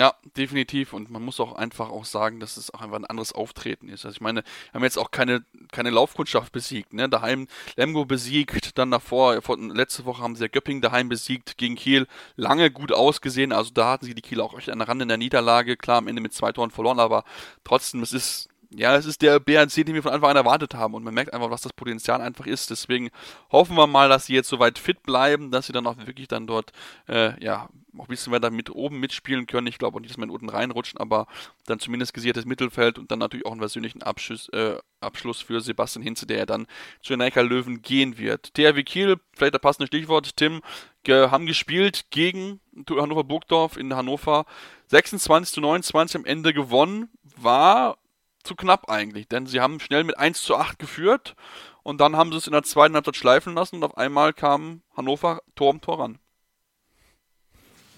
[0.00, 0.94] Ja, definitiv.
[0.94, 4.06] Und man muss auch einfach auch sagen, dass es auch einfach ein anderes Auftreten ist.
[4.06, 6.94] Also ich meine, wir haben jetzt auch keine, keine Laufkundschaft besiegt.
[6.94, 7.10] Ne?
[7.10, 12.06] Daheim Lemgo besiegt, dann davor, letzte Woche haben sie ja Göpping daheim besiegt gegen Kiel.
[12.36, 13.52] Lange gut ausgesehen.
[13.52, 15.76] Also da hatten sie die Kiel auch echt an der Rand in der Niederlage.
[15.76, 17.24] Klar, am Ende mit zwei Toren verloren, aber
[17.62, 20.94] trotzdem, es ist ja, es ist der BNC, den wir von Anfang an erwartet haben.
[20.94, 22.70] Und man merkt einfach, was das Potenzial einfach ist.
[22.70, 23.10] Deswegen
[23.50, 26.46] hoffen wir mal, dass sie jetzt soweit fit bleiben, dass sie dann auch wirklich dann
[26.46, 26.70] dort,
[27.08, 29.66] äh, ja, auch ein bisschen weiter mit oben mitspielen können.
[29.66, 31.26] Ich glaube auch nicht, dass in unten reinrutschen, aber
[31.66, 36.04] dann zumindest gesichertes Mittelfeld und dann natürlich auch einen persönlichen Abschluss, äh, Abschluss für Sebastian
[36.04, 36.68] Hinze, der ja dann
[37.02, 38.54] zu den Neckar Löwen gehen wird.
[38.54, 40.62] THW Kiel, vielleicht das passende Stichwort, Tim,
[41.08, 44.44] haben gespielt gegen Hannover Burgdorf in Hannover.
[44.88, 47.08] 26 zu 29 am Ende gewonnen.
[47.36, 47.96] War
[48.42, 51.34] zu knapp eigentlich, denn sie haben schnell mit 1 zu 8 geführt
[51.82, 54.82] und dann haben sie es in der zweiten Halbzeit schleifen lassen und auf einmal kam
[54.96, 56.18] Hannover Tor um Tor ran.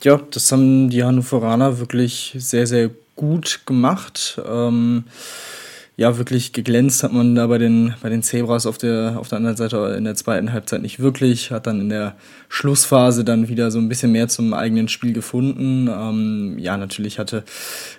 [0.02, 4.40] Ja, das haben die Hannoveraner wirklich sehr, sehr gut gemacht.
[4.44, 5.04] Ähm,
[6.02, 9.36] ja, wirklich geglänzt hat man da bei den, bei den Zebras auf der, auf der
[9.36, 11.52] anderen Seite in der zweiten Halbzeit nicht wirklich.
[11.52, 12.16] Hat dann in der
[12.48, 15.88] Schlussphase dann wieder so ein bisschen mehr zum eigenen Spiel gefunden.
[15.88, 17.44] Ähm, ja, natürlich hatte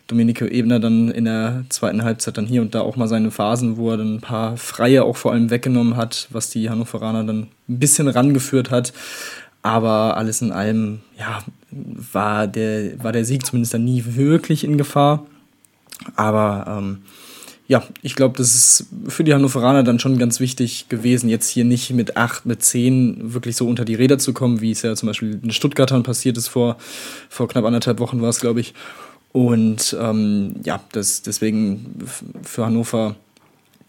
[0.08, 3.78] Domenico Ebner dann in der zweiten Halbzeit dann hier und da auch mal seine Phasen,
[3.78, 7.48] wo er dann ein paar Freie auch vor allem weggenommen hat, was die Hannoveraner dann
[7.70, 8.92] ein bisschen rangeführt hat.
[9.62, 14.78] Aber alles in allem, ja, war der, war der Sieg zumindest dann nie wirklich in
[14.78, 15.26] Gefahr.
[16.18, 16.98] Aber ähm,
[17.74, 21.66] ja, ich glaube, das ist für die Hannoveraner dann schon ganz wichtig gewesen, jetzt hier
[21.66, 24.94] nicht mit 8, mit 10 wirklich so unter die Räder zu kommen, wie es ja
[24.94, 26.78] zum Beispiel in Stuttgartern passiert ist vor,
[27.30, 28.76] vor knapp anderthalb Wochen war es, glaube ich.
[29.32, 31.96] Und ähm, ja, das, deswegen
[32.44, 33.16] für Hannover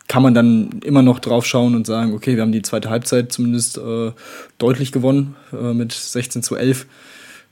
[0.08, 3.32] kann man dann immer noch drauf schauen und sagen, okay, wir haben die zweite Halbzeit
[3.32, 4.12] zumindest äh,
[4.56, 6.86] deutlich gewonnen äh, mit 16 zu 11.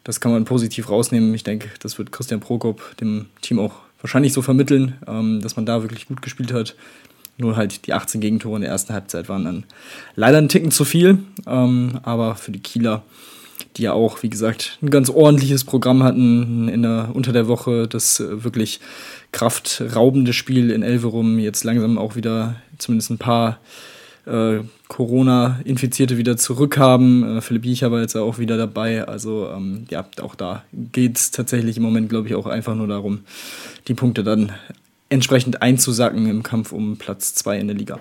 [0.03, 1.35] Das kann man positiv rausnehmen.
[1.35, 5.65] Ich denke, das wird Christian Prokop dem Team auch wahrscheinlich so vermitteln, ähm, dass man
[5.65, 6.75] da wirklich gut gespielt hat.
[7.38, 9.65] Nur halt die 18 Gegentore in der ersten Halbzeit waren dann
[10.17, 11.19] leider ein Ticken zu viel.
[11.47, 13.03] Ähm, aber für die Kieler,
[13.77, 17.88] die ja auch, wie gesagt, ein ganz ordentliches Programm hatten in der, unter der Woche,
[17.88, 18.81] das äh, wirklich
[19.33, 23.59] kraftraubende Spiel in Elverum jetzt langsam auch wieder zumindest ein paar
[24.27, 27.39] äh, Corona-Infizierte wieder zurückhaben.
[27.39, 29.07] Äh, Philipp Biecher war jetzt auch wieder dabei.
[29.07, 32.87] Also ähm, ja, auch da geht es tatsächlich im Moment, glaube ich, auch einfach nur
[32.87, 33.25] darum,
[33.89, 34.53] die Punkte dann
[35.09, 38.01] entsprechend einzusacken im Kampf um Platz 2 in der Liga.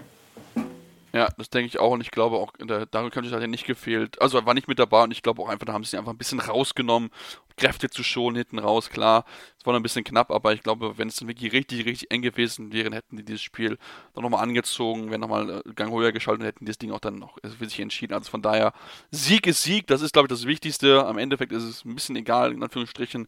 [1.14, 4.22] Ja, das denke ich auch und ich glaube auch, Daryl Cundiff hat ja nicht gefehlt.
[4.22, 6.18] Also war nicht mit dabei und ich glaube auch einfach, da haben sie einfach ein
[6.18, 7.10] bisschen rausgenommen,
[7.62, 8.90] Kräfte zu schonen hinten raus.
[8.90, 9.24] Klar,
[9.60, 12.10] es war noch ein bisschen knapp, aber ich glaube, wenn es dann wirklich richtig, richtig
[12.10, 13.78] eng gewesen wäre, hätten die dieses Spiel
[14.16, 17.20] dann nochmal angezogen, wären nochmal äh, Gang höher geschaltet und hätten das Ding auch dann
[17.20, 18.16] noch für sich entschieden.
[18.16, 18.74] Also von daher,
[19.12, 21.06] Sieg ist Sieg, das ist glaube ich das Wichtigste.
[21.06, 23.28] Am Endeffekt ist es ein bisschen egal, in Anführungsstrichen,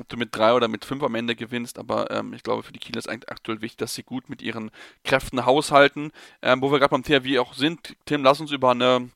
[0.00, 2.72] ob du mit drei oder mit fünf am Ende gewinnst, aber ähm, ich glaube, für
[2.72, 4.70] die Kieler ist eigentlich aktuell wichtig, dass sie gut mit ihren
[5.04, 6.10] Kräften haushalten.
[6.40, 9.10] Ähm, wo wir gerade beim THW auch sind, Tim, lass uns über eine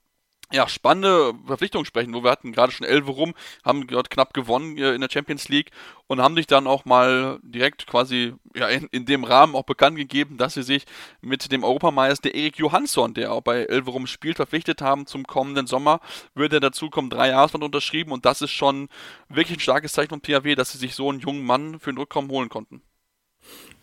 [0.50, 3.34] ja, spannende Verpflichtung sprechen, wo wir hatten gerade schon Elve rum,
[3.64, 5.70] haben dort knapp gewonnen äh, in der Champions League
[6.06, 9.98] und haben sich dann auch mal direkt quasi ja, in, in dem Rahmen auch bekannt
[9.98, 10.86] gegeben, dass sie sich
[11.20, 15.66] mit dem Europameister Erik Johansson, der auch bei Elve rum spielt, verpflichtet haben zum kommenden
[15.66, 16.00] Sommer,
[16.34, 18.88] würde dazu kommen, drei Jahresband unterschrieben und das ist schon
[19.28, 21.98] wirklich ein starkes Zeichen vom THW, dass sie sich so einen jungen Mann für den
[21.98, 22.82] Rückkommen holen konnten.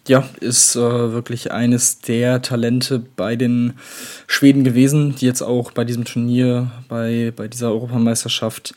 [0.08, 3.74] Ja, ist äh, wirklich eines der Talente bei den
[4.28, 8.76] Schweden gewesen, die jetzt auch bei diesem Turnier, bei, bei dieser Europameisterschaft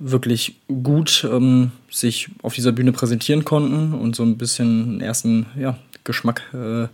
[0.00, 5.46] wirklich gut ähm, sich auf dieser Bühne präsentieren konnten und so ein bisschen einen ersten
[5.56, 6.88] ja, Geschmack äh,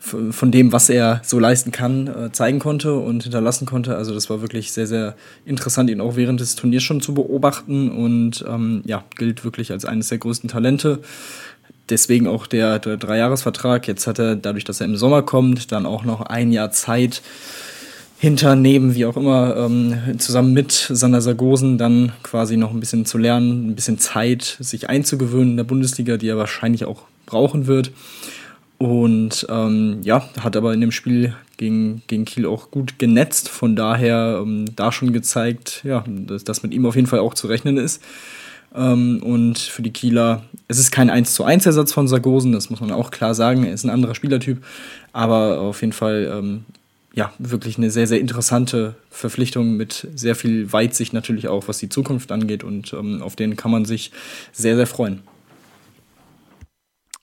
[0.00, 3.96] von dem, was er so leisten kann, äh, zeigen konnte und hinterlassen konnte.
[3.96, 5.14] Also das war wirklich sehr, sehr
[5.44, 9.84] interessant, ihn auch während des Turniers schon zu beobachten und ähm, ja, gilt wirklich als
[9.84, 11.00] eines der größten Talente
[11.90, 13.86] deswegen auch der, der Dreijahresvertrag.
[13.88, 17.22] Jetzt hat er, dadurch, dass er im Sommer kommt, dann auch noch ein Jahr Zeit
[18.18, 23.06] hinter, neben, wie auch immer, ähm, zusammen mit Sander Sargosen dann quasi noch ein bisschen
[23.06, 27.66] zu lernen, ein bisschen Zeit, sich einzugewöhnen in der Bundesliga, die er wahrscheinlich auch brauchen
[27.66, 27.92] wird.
[28.76, 33.48] Und ähm, ja, hat aber in dem Spiel gegen, gegen Kiel auch gut genetzt.
[33.48, 37.34] Von daher ähm, da schon gezeigt, ja, dass, dass mit ihm auf jeden Fall auch
[37.34, 38.02] zu rechnen ist.
[38.74, 42.70] Ähm, und für die Kieler, es ist kein 1 zu 1 Ersatz von Sargosen, das
[42.70, 43.64] muss man auch klar sagen.
[43.64, 44.64] Er ist ein anderer Spielertyp,
[45.12, 46.64] aber auf jeden Fall ähm,
[47.12, 51.88] ja, wirklich eine sehr, sehr interessante Verpflichtung mit sehr viel Weitsicht natürlich auch, was die
[51.88, 54.12] Zukunft angeht und ähm, auf den kann man sich
[54.52, 55.22] sehr, sehr freuen.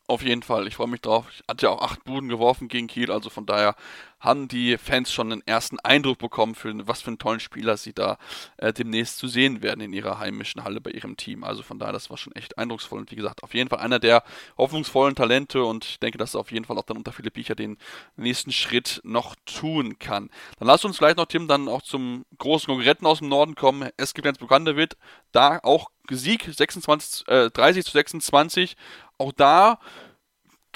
[0.09, 1.25] Auf jeden Fall, ich freue mich drauf.
[1.31, 3.75] Ich hatte ja auch acht Buden geworfen gegen Kiel, also von daher
[4.19, 7.93] haben die Fans schon einen ersten Eindruck bekommen, für was für einen tollen Spieler sie
[7.93, 8.17] da
[8.57, 11.43] äh, demnächst zu sehen werden in ihrer heimischen Halle bei ihrem Team.
[11.43, 13.99] Also von daher, das war schon echt eindrucksvoll und wie gesagt, auf jeden Fall einer
[13.99, 14.23] der
[14.57, 17.55] hoffnungsvollen Talente und ich denke, dass er auf jeden Fall auch dann unter Philipp Biecher
[17.55, 17.77] den
[18.15, 20.29] nächsten Schritt noch tun kann.
[20.57, 23.89] Dann lass uns vielleicht noch, Tim, dann auch zum großen Konkurrenten aus dem Norden kommen.
[23.97, 24.97] Es gibt jetzt bekannter wird,
[25.31, 28.75] da auch Sieg 26, äh, 30 zu 26
[29.17, 29.79] auch da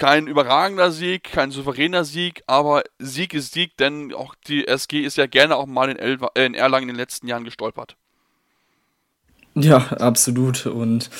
[0.01, 5.15] kein überragender Sieg, kein souveräner Sieg, aber Sieg ist Sieg, denn auch die SG ist
[5.15, 7.95] ja gerne auch mal in, Elva, äh, in Erlangen in den letzten Jahren gestolpert.
[9.53, 10.65] Ja, absolut.
[10.65, 11.11] Und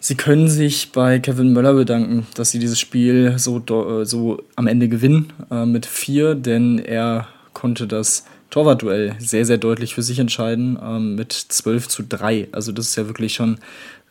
[0.00, 4.66] sie können sich bei Kevin Möller bedanken, dass sie dieses Spiel so, äh, so am
[4.66, 10.18] Ende gewinnen äh, mit vier, denn er konnte das Torwartduell sehr, sehr deutlich für sich
[10.18, 12.48] entscheiden ähm, mit 12 zu 3.
[12.52, 13.60] Also das ist ja wirklich schon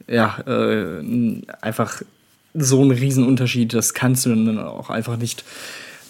[0.08, 1.04] ja, äh,
[1.62, 2.02] einfach
[2.54, 3.74] so ein Riesenunterschied.
[3.74, 5.44] Das kannst du dann auch einfach nicht,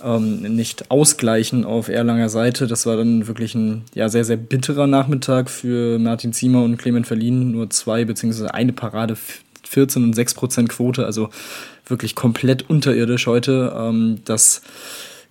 [0.04, 2.68] ähm, nicht ausgleichen auf Erlanger Seite.
[2.68, 7.08] Das war dann wirklich ein ja, sehr, sehr bitterer Nachmittag für Martin Ziemer und Clement
[7.08, 7.52] Verlin.
[7.52, 9.16] Nur zwei beziehungsweise eine Parade,
[9.64, 11.30] 14 und 6 Prozent Quote, also
[11.86, 13.74] wirklich komplett unterirdisch heute.
[13.78, 14.62] Ähm, das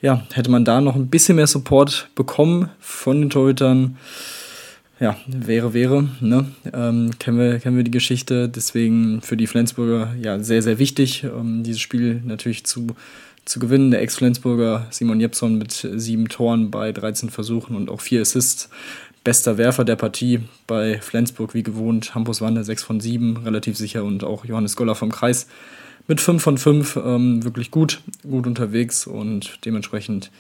[0.01, 3.97] ja, hätte man da noch ein bisschen mehr Support bekommen von den Torhütern
[5.03, 6.09] ja, wäre, wäre.
[6.21, 6.47] Ne?
[6.73, 8.49] Ähm, kennen, wir, kennen wir die Geschichte.
[8.49, 12.87] Deswegen für die Flensburger ja sehr, sehr wichtig, um dieses Spiel natürlich zu,
[13.45, 13.91] zu gewinnen.
[13.91, 18.71] Der Ex-Flensburger Simon Jepson mit sieben Toren bei 13 Versuchen und auch vier Assists.
[19.25, 22.15] Bester Werfer der Partie bei Flensburg wie gewohnt.
[22.15, 24.05] Hampus Wander 6 von 7, relativ sicher.
[24.05, 25.49] Und auch Johannes Goller vom Kreis
[26.07, 26.97] mit 5 von 5.
[27.05, 30.31] Ähm, wirklich gut, gut unterwegs und dementsprechend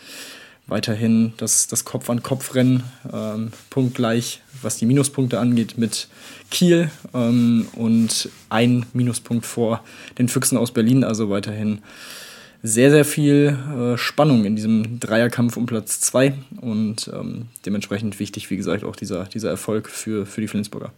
[0.72, 2.82] weiterhin das, das Kopf-an-Kopf-Rennen
[3.12, 6.08] ähm, punktgleich, was die Minuspunkte angeht, mit
[6.50, 9.84] Kiel ähm, und ein Minuspunkt vor
[10.18, 11.04] den Füchsen aus Berlin.
[11.04, 11.82] Also weiterhin
[12.62, 18.50] sehr, sehr viel äh, Spannung in diesem Dreierkampf um Platz 2 und ähm, dementsprechend wichtig,
[18.50, 20.92] wie gesagt, auch dieser, dieser Erfolg für, für die Flensburger.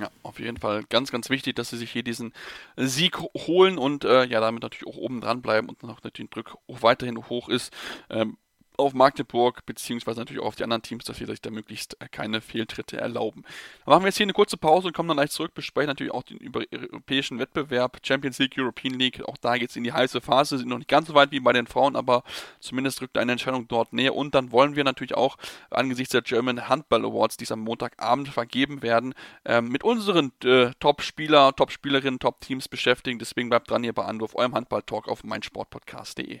[0.00, 2.32] Ja, auf jeden Fall ganz, ganz wichtig, dass sie sich hier diesen
[2.76, 6.56] Sieg holen und äh, ja, damit natürlich auch oben dran bleiben und noch natürlich Druck
[6.66, 7.72] auch weiterhin hoch ist.
[8.08, 8.38] Ähm,
[8.76, 12.08] auf Magdeburg, beziehungsweise natürlich auch auf die anderen Teams, dass sie sich da möglichst äh,
[12.08, 13.42] keine Fehltritte erlauben.
[13.84, 16.12] Dann machen wir jetzt hier eine kurze Pause und kommen dann gleich zurück, besprechen natürlich
[16.12, 16.38] auch den
[16.72, 20.68] europäischen Wettbewerb, Champions League, European League, auch da geht es in die heiße Phase, sind
[20.68, 22.24] noch nicht ganz so weit wie bei den Frauen, aber
[22.60, 25.36] zumindest rückt eine Entscheidung dort näher und dann wollen wir natürlich auch
[25.70, 31.54] angesichts der German Handball Awards, die am Montagabend vergeben werden, ähm, mit unseren äh, Top-Spieler,
[31.54, 36.40] Top-Spielerinnen, Top-Teams beschäftigen, deswegen bleibt dran hier bei Anwurf, eurem Handball-Talk auf meinsportpodcast.de.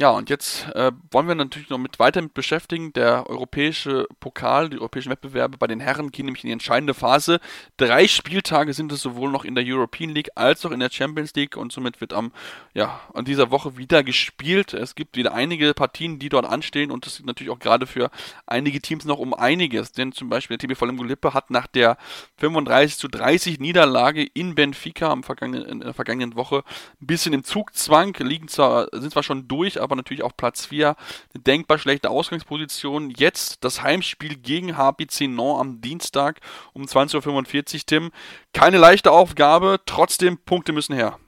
[0.00, 2.92] Ja, und jetzt äh, wollen wir natürlich noch mit weiter mit beschäftigen.
[2.92, 7.40] Der europäische Pokal, die europäischen Wettbewerbe bei den Herren gehen nämlich in die entscheidende Phase.
[7.78, 11.34] Drei Spieltage sind es sowohl noch in der European League als auch in der Champions
[11.34, 12.30] League und somit wird am,
[12.74, 14.72] ja, an dieser Woche wieder gespielt.
[14.72, 18.12] Es gibt wieder einige Partien, die dort anstehen und es geht natürlich auch gerade für
[18.46, 19.90] einige Teams noch um einiges.
[19.90, 21.98] Denn zum Beispiel der TBV Lemgo Lippe hat nach der
[22.36, 26.62] 35 zu 30 Niederlage in Benfica am vergangenen, in der vergangenen Woche
[27.02, 30.66] ein bisschen im Zugzwang, liegen zwar, sind zwar schon durch, aber aber natürlich auch Platz
[30.66, 30.88] 4.
[31.34, 33.10] Eine denkbar schlechte Ausgangsposition.
[33.10, 36.40] Jetzt das Heimspiel gegen HPC Nantes am Dienstag
[36.74, 38.10] um 20.45 Uhr, Tim.
[38.52, 41.18] Keine leichte Aufgabe, trotzdem Punkte müssen her.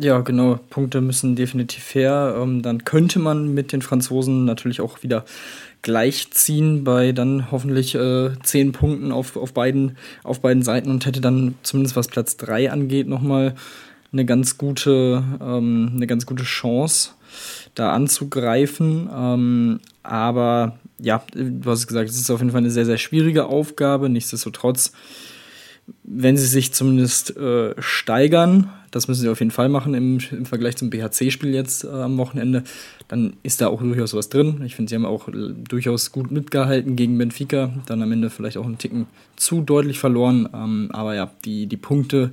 [0.00, 0.60] Ja, genau.
[0.70, 2.36] Punkte müssen definitiv her.
[2.40, 5.24] Ähm, dann könnte man mit den Franzosen natürlich auch wieder
[5.82, 11.20] gleichziehen bei dann hoffentlich äh, zehn Punkten auf, auf, beiden, auf beiden Seiten und hätte
[11.20, 13.54] dann zumindest was Platz 3 angeht nochmal
[14.12, 17.10] eine ganz gute, ähm, eine ganz gute Chance,
[17.74, 19.08] da anzugreifen.
[19.14, 23.46] Ähm, aber ja, du hast gesagt, es ist auf jeden Fall eine sehr, sehr schwierige
[23.46, 24.08] Aufgabe.
[24.08, 24.92] Nichtsdestotrotz,
[26.02, 30.46] wenn sie sich zumindest äh, steigern, das müssen sie auf jeden Fall machen im, im
[30.46, 32.64] Vergleich zum BHC-Spiel jetzt äh, am Wochenende,
[33.06, 34.62] dann ist da auch durchaus was drin.
[34.64, 38.56] Ich finde, sie haben auch äh, durchaus gut mitgehalten gegen Benfica, dann am Ende vielleicht
[38.56, 40.48] auch einen Ticken zu deutlich verloren.
[40.54, 42.32] Ähm, aber ja, die, die Punkte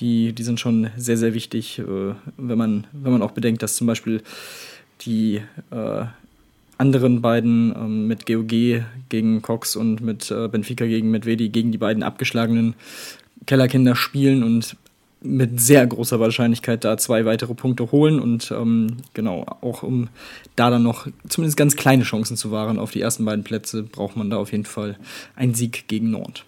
[0.00, 3.76] die, die sind schon sehr, sehr wichtig, äh, wenn, man, wenn man auch bedenkt, dass
[3.76, 4.22] zum Beispiel
[5.02, 6.04] die äh,
[6.78, 11.78] anderen beiden ähm, mit GOG gegen Cox und mit äh, Benfica gegen Medvedi gegen die
[11.78, 12.74] beiden abgeschlagenen
[13.46, 14.76] Kellerkinder spielen und
[15.20, 20.08] mit sehr großer Wahrscheinlichkeit da zwei weitere Punkte holen und ähm, genau, auch um
[20.54, 24.16] da dann noch zumindest ganz kleine Chancen zu wahren auf die ersten beiden Plätze, braucht
[24.16, 24.96] man da auf jeden Fall
[25.34, 26.44] einen Sieg gegen Nord.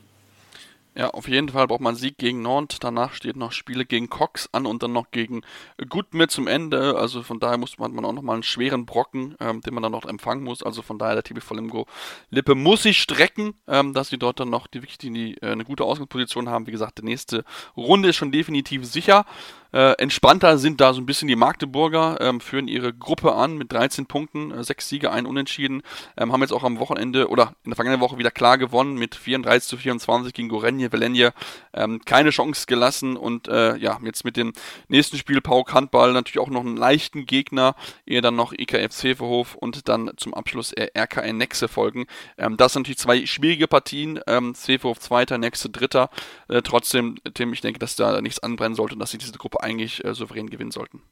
[0.97, 2.81] Ja, auf jeden Fall braucht man Sieg gegen Nantes.
[2.81, 5.43] Danach steht noch Spiele gegen Cox an und dann noch gegen
[5.89, 6.97] Gutme zum Ende.
[6.97, 10.05] Also von daher muss man, auch nochmal einen schweren Brocken, ähm, den man dann noch
[10.05, 10.65] empfangen muss.
[10.65, 11.87] Also von daher der TBV Limgo
[12.31, 15.85] Lippe muss sich strecken, ähm, dass sie dort dann noch die, die, äh, eine gute
[15.85, 16.67] Ausgangsposition haben.
[16.67, 17.45] Wie gesagt, die nächste
[17.77, 19.27] Runde ist schon definitiv sicher.
[19.73, 23.73] Äh, entspannter sind da so ein bisschen die Magdeburger, ähm, führen ihre Gruppe an mit
[23.73, 25.83] 13 Punkten, äh, sechs Siege, ein Unentschieden,
[26.17, 29.15] ähm, haben jetzt auch am Wochenende oder in der vergangenen Woche wieder klar gewonnen mit
[29.15, 31.33] 34 zu 24 gegen Gorenje, Velenje,
[31.73, 34.53] ähm, keine Chance gelassen und äh, ja, jetzt mit dem
[34.89, 39.55] nächsten Spiel Pauk Handball natürlich auch noch einen leichten Gegner, ehe dann noch IKF Seferhof
[39.55, 42.07] und dann zum Abschluss RKN Nexe folgen.
[42.39, 46.11] Ähm, das sind natürlich zwei schwierige Partien, ähm, Seferhof zweiter, Nexe dritter,
[46.49, 49.60] äh, trotzdem, Tim, ich denke, dass da nichts anbrennen sollte und dass sie diese Gruppe
[49.63, 51.03] eigentlich äh, souverän gewinnen sollten.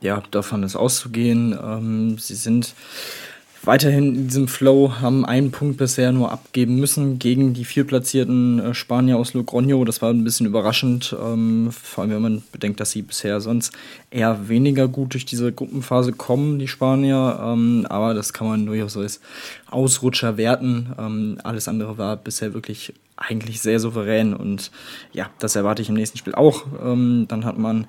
[0.00, 1.58] Ja, davon ist auszugehen.
[1.60, 2.74] Ähm, sie sind
[3.66, 8.74] weiterhin in diesem Flow, haben einen Punkt bisher nur abgeben müssen gegen die vierplatzierten äh,
[8.74, 9.84] Spanier aus Logroño.
[9.84, 13.72] Das war ein bisschen überraschend, ähm, vor allem wenn man bedenkt, dass sie bisher sonst
[14.10, 17.40] eher weniger gut durch diese Gruppenphase kommen, die Spanier.
[17.42, 19.20] Ähm, aber das kann man durchaus als
[19.70, 20.92] Ausrutscher werten.
[20.98, 24.70] Ähm, alles andere war bisher wirklich eigentlich sehr souverän und
[25.12, 26.64] ja, das erwarte ich im nächsten Spiel auch.
[26.82, 27.86] Ähm, dann hat man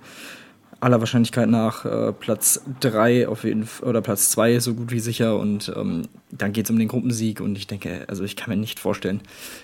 [0.79, 4.99] aller Wahrscheinlichkeit nach äh, Platz 3 auf jeden F oder Platz 2 so gut wie
[4.99, 8.49] sicher und ähm, dann geht es um den Gruppensieg und ich denke, also ich kann
[8.49, 9.21] mir nicht vorstellen,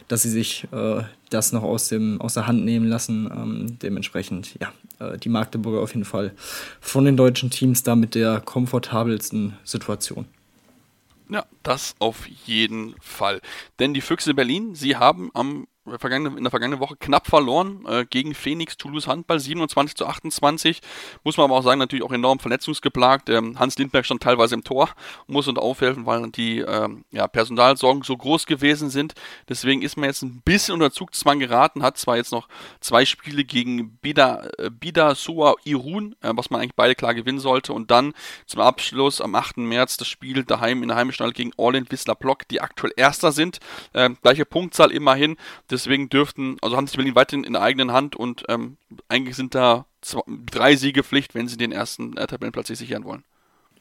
[0.07, 3.29] dass sie sich äh, das noch aus, dem, aus der Hand nehmen lassen.
[3.31, 6.31] Ähm, dementsprechend, ja, äh, die Magdeburger auf jeden Fall
[6.81, 10.25] von den deutschen Teams da mit der komfortabelsten Situation.
[11.33, 13.41] Ja, das auf jeden Fall.
[13.79, 18.33] Denn die Füchse Berlin, sie haben am in der vergangenen Woche knapp verloren äh, gegen
[18.33, 20.81] Phoenix Toulouse Handball 27 zu 28.
[21.25, 23.29] Muss man aber auch sagen, natürlich auch enorm verletzungsgeplagt.
[23.29, 24.89] Ähm, Hans Lindberg stand teilweise im Tor,
[25.27, 29.13] muss und aufhelfen, weil die ähm, ja, Personalsorgen so groß gewesen sind.
[29.49, 32.47] Deswegen ist man jetzt ein bisschen unter Zugzwang geraten, hat zwar jetzt noch
[32.79, 37.39] zwei Spiele gegen Bida, äh, Bida Soa Irun, äh, was man eigentlich beide klar gewinnen
[37.39, 38.13] sollte, und dann
[38.45, 39.57] zum Abschluss am 8.
[39.57, 43.59] März das Spiel daheim in der Heimstall gegen Orland Wissler Block, die aktuell Erster sind.
[43.91, 45.35] Äh, gleiche Punktzahl immerhin.
[45.73, 49.55] Deswegen dürften, also haben sich Berlin weiterhin in der eigenen Hand und ähm, eigentlich sind
[49.55, 53.23] da zwei, drei Siege Pflicht, wenn sie den ersten äh, Tabellenplatz sich sichern wollen.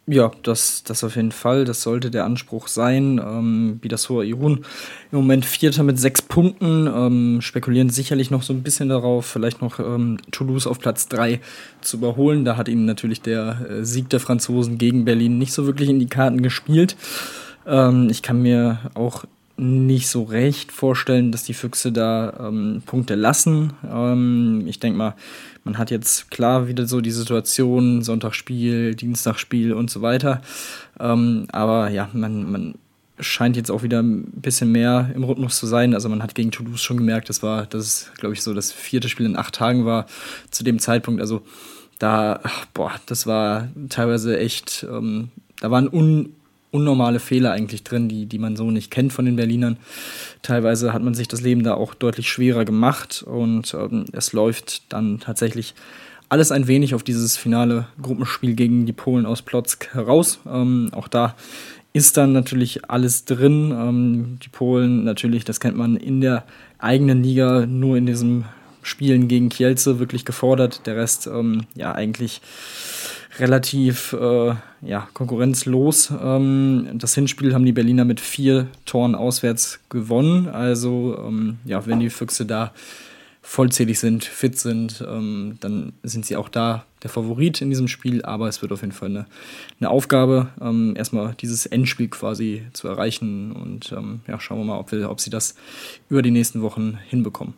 [0.07, 1.65] Ja, das, das auf jeden Fall.
[1.65, 3.21] Das sollte der Anspruch sein.
[3.25, 4.65] Ähm, Bidassoa Irun
[5.13, 6.89] im Moment Vierter mit sechs Punkten.
[6.89, 11.41] Ähm, spekulieren sicherlich noch so ein bisschen darauf, vielleicht noch ähm, Toulouse auf Platz drei
[11.83, 12.45] zu überholen.
[12.45, 16.01] Da hat ihm natürlich der äh, Sieg der Franzosen gegen Berlin nicht so wirklich in
[16.01, 16.97] die Karten gespielt.
[17.65, 19.25] Ähm, ich kann mir auch
[19.63, 23.73] nicht so recht vorstellen, dass die Füchse da ähm, Punkte lassen.
[23.89, 25.15] Ähm, ich denke mal,
[25.65, 30.43] man hat jetzt klar wieder so die Situation, Sonntagsspiel, Dienstagsspiel und so weiter.
[30.99, 32.75] Ähm, aber ja, man, man
[33.21, 35.95] scheint jetzt auch wieder ein bisschen mehr im Rhythmus zu sein.
[35.95, 38.73] Also man hat gegen Toulouse schon gemerkt, das war, das ist, glaube ich, so das
[38.73, 40.07] vierte Spiel in acht Tagen war
[40.51, 41.21] zu dem Zeitpunkt.
[41.21, 41.43] Also
[42.01, 42.41] da,
[42.75, 45.29] boah, das war teilweise echt, ähm,
[45.61, 46.35] da waren un,
[46.73, 49.77] unnormale Fehler eigentlich drin, die, die man so nicht kennt von den Berlinern.
[50.43, 54.93] Teilweise hat man sich das Leben da auch deutlich schwerer gemacht und ähm, es läuft
[54.93, 55.75] dann tatsächlich
[56.29, 60.41] alles ein wenig auf dieses finale Gruppenspiel gegen die Polen aus Plotzk heraus.
[60.51, 61.37] Ähm, auch da
[61.93, 63.71] ist dann natürlich alles drin.
[63.71, 66.45] Ähm, die Polen natürlich, das kennt man in der
[66.79, 68.47] eigenen Liga, nur in diesem
[68.83, 70.87] Spielen gegen Kielce wirklich gefordert.
[70.87, 72.41] Der Rest, ähm, ja, eigentlich
[73.39, 76.13] relativ äh, ja, konkurrenzlos.
[76.23, 80.49] Ähm, das Hinspiel haben die Berliner mit vier Toren auswärts gewonnen.
[80.49, 82.73] Also, ähm, ja, wenn die Füchse da
[83.45, 88.25] vollzählig sind, fit sind, ähm, dann sind sie auch da der Favorit in diesem Spiel.
[88.25, 89.27] Aber es wird auf jeden Fall eine,
[89.81, 93.53] eine Aufgabe, ähm, erstmal dieses Endspiel quasi zu erreichen.
[93.53, 95.55] Und ähm, ja, schauen wir mal, ob, wir, ob sie das
[96.09, 97.55] über die nächsten Wochen hinbekommen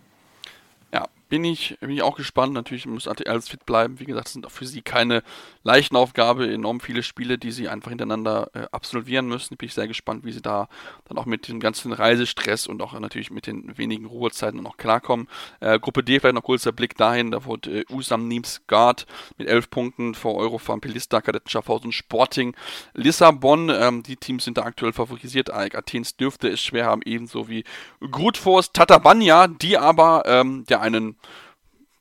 [1.35, 2.53] bin ich, bin ich auch gespannt.
[2.53, 3.99] Natürlich muss alles fit bleiben.
[3.99, 5.25] Wie gesagt, es sind auch für sie keine
[5.65, 6.49] leichten Aufgabe.
[6.49, 9.57] Enorm viele Spiele, die sie einfach hintereinander äh, absolvieren müssen.
[9.57, 10.69] Bin ich sehr gespannt, wie sie da
[11.09, 15.27] dann auch mit dem ganzen Reisestress und auch natürlich mit den wenigen Ruhezeiten noch klarkommen.
[15.59, 17.33] Äh, Gruppe D, vielleicht noch kurzer Blick dahin.
[17.33, 18.31] Da wurde äh, Usam
[18.69, 19.05] Guard
[19.37, 22.55] mit elf Punkten vor Eurofarm Pelista, Kadetten Schaffhausen, Sporting,
[22.93, 23.71] Lissabon.
[23.71, 25.53] Ähm, die Teams sind da aktuell favorisiert.
[25.53, 27.65] AEK Athens dürfte es schwer haben, ebenso wie
[28.09, 31.17] Grutforce Tatabanya, die aber ähm, ja einen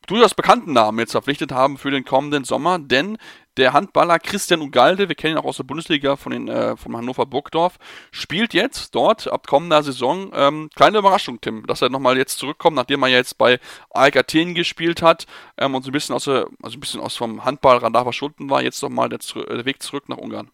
[0.07, 3.17] durchaus bekannten Namen jetzt verpflichtet haben für den kommenden Sommer, denn
[3.57, 6.97] der Handballer Christian Ugalde, wir kennen ihn auch aus der Bundesliga von den, äh, vom
[6.97, 7.77] Hannover Burgdorf,
[8.11, 10.31] spielt jetzt dort ab kommender Saison.
[10.33, 13.59] Ähm, kleine Überraschung, Tim, dass er nochmal jetzt zurückkommt, nachdem er jetzt bei
[13.91, 15.27] AEK Athen gespielt hat
[15.57, 18.63] ähm, und so ein bisschen aus, der, also ein bisschen aus vom Handballradar verschwunden war,
[18.63, 20.49] jetzt nochmal der, der Weg zurück nach Ungarn.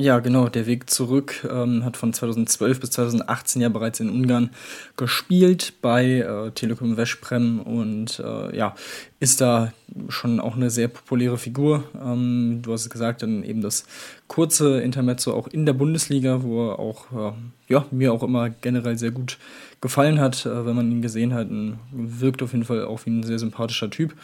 [0.00, 4.50] Ja, genau, der Weg zurück ähm, hat von 2012 bis 2018 ja bereits in Ungarn
[4.96, 8.76] gespielt bei äh, Telekom Veszprem und äh, ja,
[9.18, 9.72] ist da
[10.08, 11.82] schon auch eine sehr populäre Figur.
[12.00, 13.86] Ähm, du hast gesagt, dann eben das
[14.28, 17.32] kurze Intermezzo auch in der Bundesliga, wo er auch, äh,
[17.66, 19.36] ja, mir auch immer generell sehr gut
[19.80, 21.50] gefallen hat, äh, wenn man ihn gesehen hat.
[21.50, 24.14] Und wirkt auf jeden Fall auch wie ein sehr sympathischer Typ.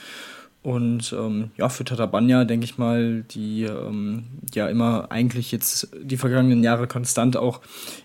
[0.65, 6.17] Und ähm, ja, für Tatabanya denke ich mal, die ähm, ja immer eigentlich jetzt die
[6.17, 7.61] vergangenen Jahre konstant auch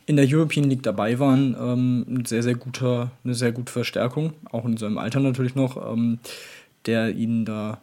[0.06, 4.34] in der European League dabei waren, ähm, ein sehr, sehr guter, eine sehr gute Verstärkung,
[4.52, 6.20] auch in seinem Alter natürlich noch, ähm,
[6.86, 7.80] der ihnen da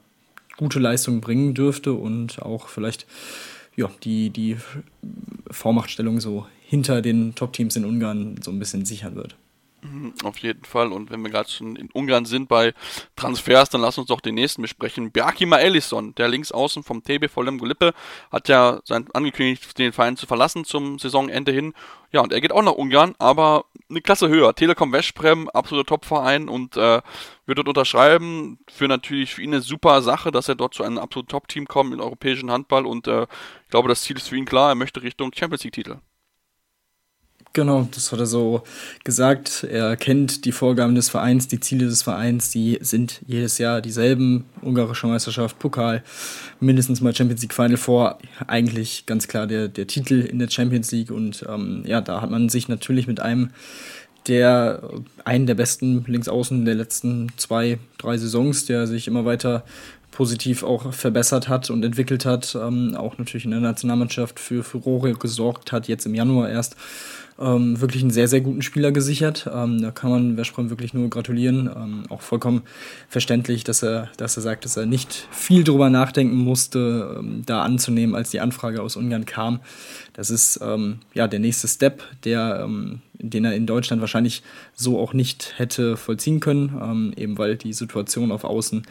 [0.59, 3.07] gute Leistungen bringen dürfte und auch vielleicht
[3.77, 4.59] ja, die, die
[5.51, 9.37] Vormachtstellung so hinter den Top-Teams in Ungarn so ein bisschen sichern wird.
[10.25, 10.93] Auf jeden Fall.
[10.93, 12.75] Und wenn wir gerade schon in Ungarn sind bei
[13.15, 15.13] Transfers, dann lass uns doch den nächsten besprechen.
[15.13, 17.93] Berkima Ellison, der Linksaußen vom TB Vollem Lippe,
[18.33, 21.75] hat ja sein angekündigt, den Verein zu verlassen zum Saisonende hin.
[22.11, 24.55] Ja, und er geht auch nach Ungarn, aber eine Klasse höher.
[24.55, 27.03] Telekom Veszprem, absoluter Topverein und äh,
[27.45, 28.59] wird dort unterschreiben.
[28.69, 31.93] Für natürlich für ihn eine super Sache, dass er dort zu einem absoluten Top-Team kommt
[31.93, 34.71] im europäischen Handball und äh, ich glaube, das Ziel ist für ihn klar.
[34.71, 35.99] Er möchte Richtung Champions League-Titel.
[37.57, 38.65] Genau, das hat er so
[39.03, 39.65] gesagt.
[39.65, 44.45] Er kennt die Vorgaben des Vereins, die Ziele des Vereins, die sind jedes Jahr dieselben.
[44.61, 46.03] Ungarische Meisterschaft, Pokal,
[46.61, 48.19] mindestens mal Champions League Final vor.
[48.47, 51.11] Eigentlich ganz klar der, der Titel in der Champions League.
[51.11, 53.49] Und ähm, ja, da hat man sich natürlich mit einem
[54.29, 54.83] der
[55.25, 59.65] einen der besten Linksaußen der letzten zwei, drei Saisons, der sich immer weiter
[60.11, 65.15] positiv auch verbessert hat und entwickelt hat, ähm, auch natürlich in der Nationalmannschaft für Furore
[65.15, 66.77] gesorgt hat, jetzt im Januar erst
[67.39, 69.49] ähm, wirklich einen sehr, sehr guten Spieler gesichert.
[69.53, 71.71] Ähm, da kann man Westbrom wirklich nur gratulieren.
[71.75, 72.63] Ähm, auch vollkommen
[73.09, 77.63] verständlich, dass er, dass er sagt, dass er nicht viel drüber nachdenken musste, ähm, da
[77.63, 79.61] anzunehmen, als die Anfrage aus Ungarn kam.
[80.15, 84.43] Das ist ähm, ja der nächste Step, der, ähm, den er in Deutschland wahrscheinlich
[84.75, 88.83] so auch nicht hätte vollziehen können, eben weil die Situation auf Außen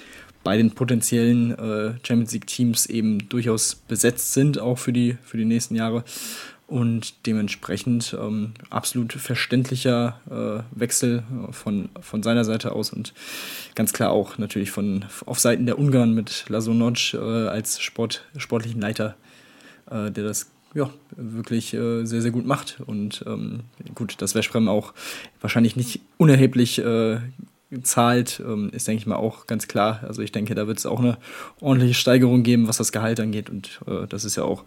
[0.46, 5.38] bei den potenziellen äh, Champions League Teams eben durchaus besetzt sind, auch für die, für
[5.38, 6.06] die nächsten Jahre.
[6.68, 13.14] Und dementsprechend ähm, absolut verständlicher äh, Wechsel von, von seiner Seite aus und
[13.76, 18.82] ganz klar auch natürlich von auf Seiten der Ungarn mit Lasonoj äh, als Sport, sportlichen
[18.82, 19.16] Leiter,
[19.92, 22.82] äh, der das ja, wirklich äh, sehr, sehr gut macht.
[22.86, 23.62] Und ähm,
[23.96, 24.94] gut, dass Veszprem auch
[25.42, 27.20] wahrscheinlich nicht unerheblich äh,
[27.84, 30.02] zahlt, ähm, ist, denke ich mal, auch ganz klar.
[30.08, 31.18] Also ich denke, da wird es auch eine
[31.62, 33.50] ordentliche Steigerung geben, was das Gehalt angeht.
[33.50, 34.64] Und äh, das ist ja auch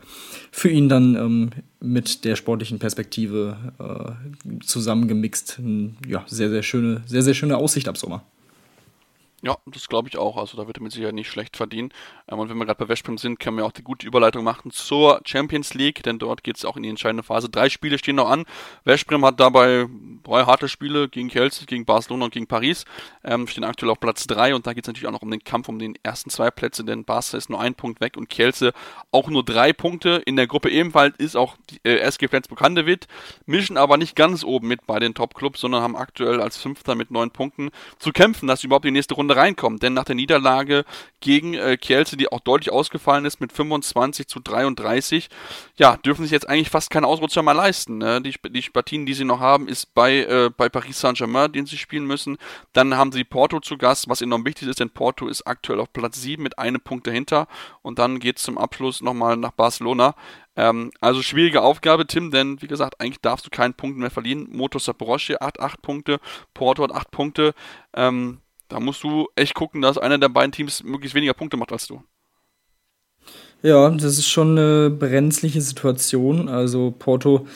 [0.50, 1.50] für ihn dann ähm,
[1.80, 5.60] mit der sportlichen Perspektive äh, zusammengemixt.
[6.06, 8.24] Ja, sehr, sehr schöne, sehr, sehr schöne Aussicht ab Sommer.
[9.40, 10.36] Ja, das glaube ich auch.
[10.36, 11.92] Also da wird er mit Sicherheit nicht schlecht verdienen.
[12.28, 14.72] Ähm, und wenn wir gerade bei Westbrom sind, können wir auch die gute Überleitung machen
[14.72, 17.48] zur Champions League, denn dort geht es auch in die entscheidende Phase.
[17.48, 18.46] Drei Spiele stehen noch an.
[18.82, 19.86] Westbrom hat dabei
[20.24, 22.84] drei harte Spiele gegen Chelsea, gegen Barcelona und gegen Paris.
[23.22, 25.44] Ähm, stehen aktuell auf Platz drei und da geht es natürlich auch noch um den
[25.44, 28.72] Kampf um den ersten zwei Plätze, denn Barca ist nur ein Punkt weg und Chelsea
[29.12, 30.20] auch nur drei Punkte.
[30.26, 33.06] In der Gruppe ebenfalls ist auch die äh, SG Flensburg-Handewitt,
[33.46, 37.12] mischen aber nicht ganz oben mit bei den Top-Clubs, sondern haben aktuell als Fünfter mit
[37.12, 37.70] neun Punkten
[38.00, 39.78] zu kämpfen, dass sie überhaupt die nächste Runde Runde reinkommen.
[39.78, 40.84] Denn nach der Niederlage
[41.20, 45.28] gegen äh, Kielce, die auch deutlich ausgefallen ist mit 25 zu 33,
[45.76, 47.98] ja, dürfen sich jetzt eigentlich fast keine Ausrutscher mehr leisten.
[47.98, 48.20] Ne?
[48.22, 51.76] Die, die Partien, die sie noch haben, ist bei, äh, bei Paris Saint-Germain, den sie
[51.76, 52.38] spielen müssen.
[52.72, 55.92] Dann haben sie Porto zu Gast, was enorm wichtig ist, denn Porto ist aktuell auf
[55.92, 57.46] Platz 7 mit einem Punkt dahinter.
[57.82, 60.14] Und dann geht es zum Abschluss nochmal nach Barcelona.
[60.56, 64.48] Ähm, also schwierige Aufgabe, Tim, denn wie gesagt, eigentlich darfst du keinen Punkt mehr verlieren.
[64.50, 66.20] Motor Saporosche hat 8 Punkte,
[66.54, 67.54] Porto hat 8 Punkte.
[67.94, 71.72] Ähm, da musst du echt gucken, dass einer der beiden Teams möglichst weniger Punkte macht
[71.72, 72.02] als du.
[73.62, 76.48] Ja, das ist schon eine brenzliche Situation.
[76.48, 77.46] Also Porto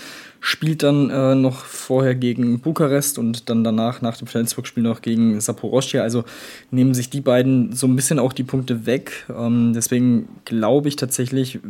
[0.40, 5.40] spielt dann äh, noch vorher gegen Bukarest und dann danach nach dem Flensburg-Spiel noch gegen
[5.40, 6.02] Saporoschia.
[6.02, 6.24] Also
[6.72, 9.24] nehmen sich die beiden so ein bisschen auch die Punkte weg.
[9.32, 11.60] Ähm, deswegen glaube ich tatsächlich,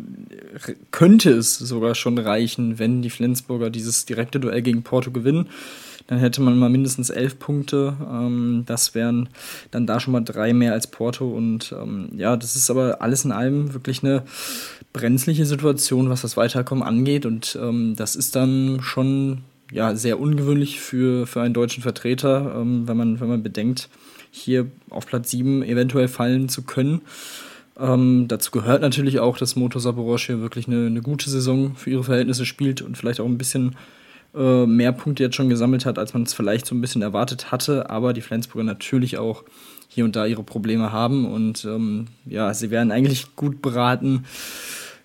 [0.91, 5.51] könnte es sogar schon reichen, wenn die Flensburger dieses direkte Duell gegen Porto gewinnen
[6.07, 7.97] dann hätte man mal mindestens elf Punkte.
[8.11, 9.29] Ähm, das wären
[9.71, 11.31] dann da schon mal drei mehr als Porto.
[11.31, 14.23] Und ähm, ja, das ist aber alles in allem wirklich eine
[14.93, 17.27] brenzliche Situation, was das Weiterkommen angeht.
[17.27, 19.39] Und ähm, das ist dann schon
[19.71, 23.89] ja, sehr ungewöhnlich für, für einen deutschen Vertreter, ähm, wenn, man, wenn man bedenkt,
[24.31, 27.03] hier auf Platz 7 eventuell fallen zu können.
[27.79, 31.91] Ähm, dazu gehört natürlich auch, dass Moto Saporosch hier wirklich eine, eine gute Saison für
[31.91, 33.77] ihre Verhältnisse spielt und vielleicht auch ein bisschen
[34.35, 37.53] äh, mehr Punkte jetzt schon gesammelt hat, als man es vielleicht so ein bisschen erwartet
[37.53, 37.91] hatte.
[37.91, 39.45] Aber die Flensburger natürlich auch
[39.89, 41.27] hier und da ihre Probleme haben.
[41.27, 44.25] Und ähm, ja, sie wären eigentlich gut beraten,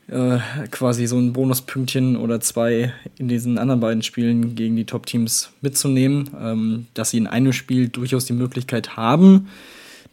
[0.07, 0.38] äh,
[0.71, 6.30] quasi so ein Bonuspünktchen oder zwei in diesen anderen beiden Spielen gegen die Top-Teams mitzunehmen.
[6.39, 9.49] Ähm, dass sie in einem Spiel durchaus die Möglichkeit haben,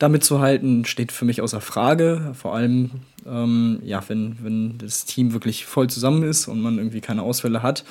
[0.01, 2.33] damit zu halten, steht für mich außer Frage.
[2.35, 2.91] Vor allem,
[3.27, 7.63] ähm, ja, wenn, wenn das Team wirklich voll zusammen ist und man irgendwie keine Ausfälle
[7.63, 7.85] hat.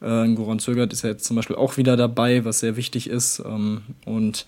[0.00, 3.42] Äh, Goran Zögert ist ja jetzt zum Beispiel auch wieder dabei, was sehr wichtig ist.
[3.44, 4.46] Ähm, und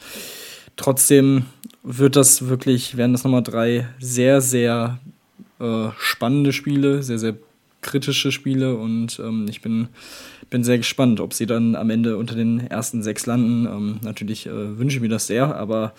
[0.76, 1.46] trotzdem
[1.82, 4.98] wird das wirklich, werden das nochmal drei sehr, sehr
[5.58, 7.36] äh, spannende Spiele, sehr, sehr
[7.82, 9.88] kritische Spiele und ähm, ich bin,
[10.50, 13.66] bin sehr gespannt, ob sie dann am Ende unter den ersten sechs landen.
[13.66, 15.94] Ähm, natürlich äh, wünsche ich mir das sehr, aber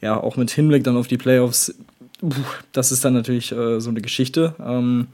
[0.00, 1.74] ja, auch mit Hinblick dann auf die Playoffs,
[2.72, 4.54] das ist dann natürlich äh, so eine Geschichte.
[4.58, 5.08] Ähm,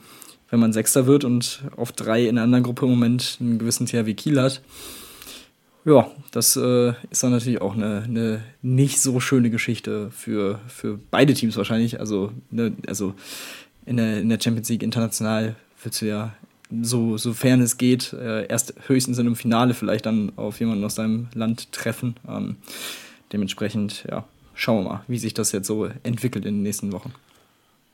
[0.54, 3.86] wenn man Sechster wird und auf drei in der anderen Gruppe im Moment einen gewissen
[3.86, 4.62] THW Kiel hat.
[5.84, 10.96] Ja, das äh, ist dann natürlich auch eine, eine, nicht so schöne Geschichte für, für
[11.10, 11.98] beide Teams wahrscheinlich.
[11.98, 13.14] Also, ne, also
[13.84, 16.32] in, der, in der Champions League international willst du ja,
[16.82, 20.94] so, sofern es geht, äh, erst höchstens in einem Finale vielleicht dann auf jemanden aus
[20.94, 22.14] deinem Land treffen.
[22.28, 22.54] Ähm,
[23.32, 24.24] dementsprechend, ja,
[24.54, 27.12] schauen wir mal, wie sich das jetzt so entwickelt in den nächsten Wochen.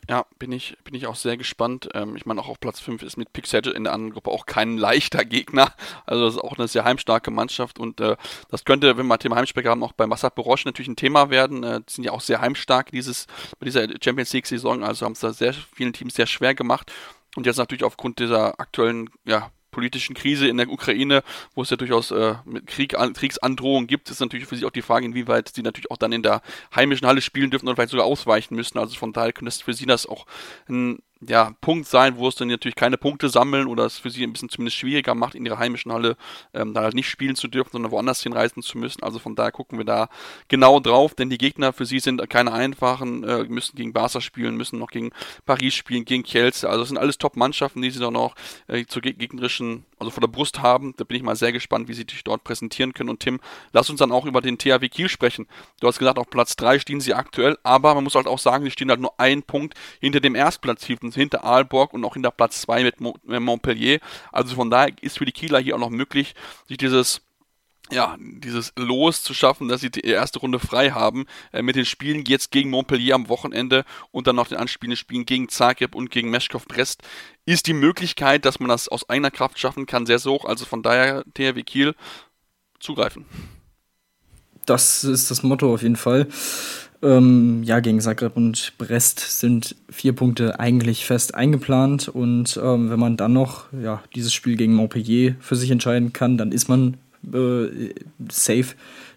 [0.08, 1.88] Ja, bin ich, bin ich auch sehr gespannt.
[1.94, 4.46] Ähm, ich meine, auch auf Platz 5 ist mit Pixel in der anderen Gruppe auch
[4.46, 5.72] kein leichter Gegner.
[6.06, 8.16] Also das ist auch eine sehr heimstarke Mannschaft und äh,
[8.48, 11.62] das könnte, wenn wir Thema Heimsprecher haben, auch bei Massad Borosch natürlich ein Thema werden.
[11.62, 13.26] Äh, sind ja auch sehr heimstark dieses,
[13.58, 16.92] bei dieser Champions League-Saison, also haben es da sehr vielen Teams sehr schwer gemacht.
[17.36, 21.22] Und jetzt natürlich aufgrund dieser aktuellen ja, politischen Krise in der Ukraine,
[21.54, 24.70] wo es ja durchaus äh, mit Krieg, an, Kriegsandrohungen gibt, ist natürlich für sie auch
[24.70, 26.42] die Frage, inwieweit sie natürlich auch dann in der
[26.74, 28.78] heimischen Halle spielen dürfen oder vielleicht sogar ausweichen müssen.
[28.78, 30.26] Also von daher könnte es für sie das auch
[30.68, 34.24] ein ja, Punkt sein, wo es dann natürlich keine Punkte sammeln oder es für sie
[34.24, 36.16] ein bisschen zumindest schwieriger macht, in ihrer heimischen Halle
[36.54, 39.02] ähm, dann halt nicht spielen zu dürfen, sondern woanders hinreisen zu müssen.
[39.02, 40.08] Also von daher gucken wir da
[40.48, 44.56] genau drauf, denn die Gegner für sie sind keine einfachen, äh, müssen gegen Barca spielen,
[44.56, 45.10] müssen noch gegen
[45.44, 46.64] Paris spielen, gegen Kielce.
[46.64, 48.34] Also es sind alles Top-Mannschaften, die sie dann auch
[48.66, 50.94] äh, zur gegnerischen also vor der Brust haben.
[50.96, 53.10] Da bin ich mal sehr gespannt, wie sie sich dort präsentieren können.
[53.10, 53.40] Und Tim,
[53.72, 55.46] lass uns dann auch über den THW Kiel sprechen.
[55.80, 58.64] Du hast gesagt, auf Platz 3 stehen sie aktuell, aber man muss halt auch sagen,
[58.64, 62.62] sie stehen halt nur einen Punkt hinter dem Erstplatzierten, hinter Aalborg und auch hinter Platz
[62.62, 64.00] 2 mit Montpellier.
[64.32, 66.34] Also von daher ist für die Kieler hier auch noch möglich,
[66.66, 67.22] sich dieses
[67.90, 71.84] ja, dieses Los zu schaffen, dass sie die erste Runde frei haben äh, mit den
[71.84, 76.10] Spielen jetzt gegen Montpellier am Wochenende und dann noch den anspielenden Spielen gegen Zagreb und
[76.10, 77.02] gegen Meschkow Brest,
[77.46, 80.44] ist die Möglichkeit, dass man das aus eigener Kraft schaffen kann, sehr, sehr hoch.
[80.44, 81.94] Also von daher, THW Kiel,
[82.78, 83.24] zugreifen.
[84.66, 86.28] Das ist das Motto auf jeden Fall.
[87.02, 92.08] Ähm, ja, gegen Zagreb und Brest sind vier Punkte eigentlich fest eingeplant.
[92.08, 96.36] Und ähm, wenn man dann noch ja, dieses Spiel gegen Montpellier für sich entscheiden kann,
[96.36, 97.94] dann ist man äh,
[98.28, 98.74] safe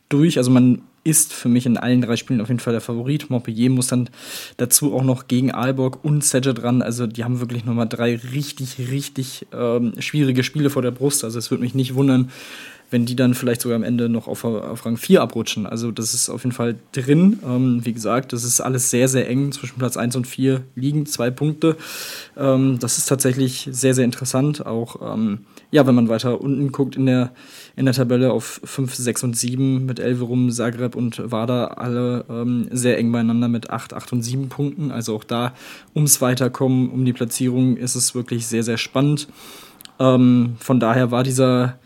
[0.10, 0.38] durch.
[0.38, 3.30] Also man ist für mich in allen drei Spielen auf jeden Fall der Favorit.
[3.30, 4.10] Montpellier muss dann
[4.58, 6.82] dazu auch noch gegen Aalborg und Sedge dran.
[6.82, 11.24] Also die haben wirklich nochmal drei richtig, richtig ähm, schwierige Spiele vor der Brust.
[11.24, 12.32] Also es würde mich nicht wundern,
[12.89, 15.66] wenn die dann vielleicht sogar am Ende noch auf, auf Rang 4 abrutschen.
[15.66, 17.39] Also das ist auf jeden Fall drin.
[17.45, 19.51] Ähm, wie gesagt, das ist alles sehr, sehr eng.
[19.51, 21.76] Zwischen Platz 1 und 4 liegen zwei Punkte.
[22.38, 24.66] Ähm, das ist tatsächlich sehr, sehr interessant.
[24.66, 25.39] Auch ähm,
[25.74, 27.32] ja, wenn man weiter unten guckt in der,
[27.76, 32.67] in der Tabelle auf 5, 6 und 7 mit Elverum, Zagreb und Wada alle ähm,
[32.69, 34.91] sehr eng beieinander mit 8, 8 und 7 Punkten.
[34.91, 35.55] Also auch da
[35.95, 39.28] ums Weiterkommen, um die Platzierung ist es wirklich sehr, sehr spannend.
[39.99, 41.80] Ähm, von daher war dieser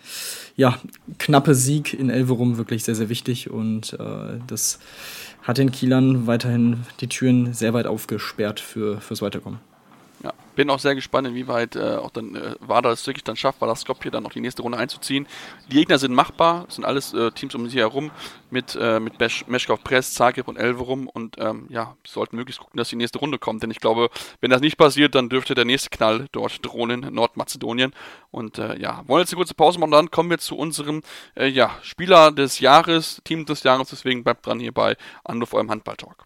[0.57, 0.77] ja,
[1.17, 4.79] knappe Sieg in Elverum wirklich sehr, sehr wichtig und äh, das
[5.43, 9.59] hat den Kielern weiterhin die Türen sehr weit aufgesperrt für, fürs Weiterkommen.
[10.23, 13.61] Ja, bin auch sehr gespannt, inwieweit äh, auch dann äh, Wada es wirklich dann schafft,
[13.61, 15.27] das Skopje dann noch die nächste Runde einzuziehen.
[15.69, 18.09] Die Gegner sind machbar, es sind alles äh, Teams um sie herum
[18.49, 22.89] mit, äh, mit Meschkov Press, Zagreb und Elverum und ähm, ja, sollten möglichst gucken, dass
[22.89, 24.09] die nächste Runde kommt, denn ich glaube,
[24.41, 27.93] wenn das nicht passiert, dann dürfte der nächste Knall dort drohen in Nordmazedonien
[28.31, 31.03] und äh, ja, wollen jetzt eine kurze Pause machen dann kommen wir zu unserem
[31.35, 35.69] äh, ja, Spieler des Jahres, Team des Jahres, deswegen bleibt dran hier bei Anruf eurem
[35.69, 36.25] Handball-Talk.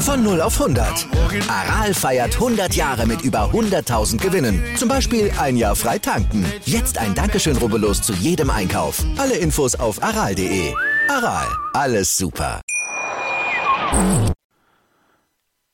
[0.00, 1.06] Von 0 auf 100.
[1.48, 4.64] Aral feiert 100 Jahre mit über 100.000 Gewinnen.
[4.76, 6.44] Zum Beispiel ein Jahr frei tanken.
[6.64, 9.04] Jetzt ein Dankeschön, rubbellos zu jedem Einkauf.
[9.18, 10.74] Alle Infos auf aral.de.
[11.08, 12.62] Aral, alles super.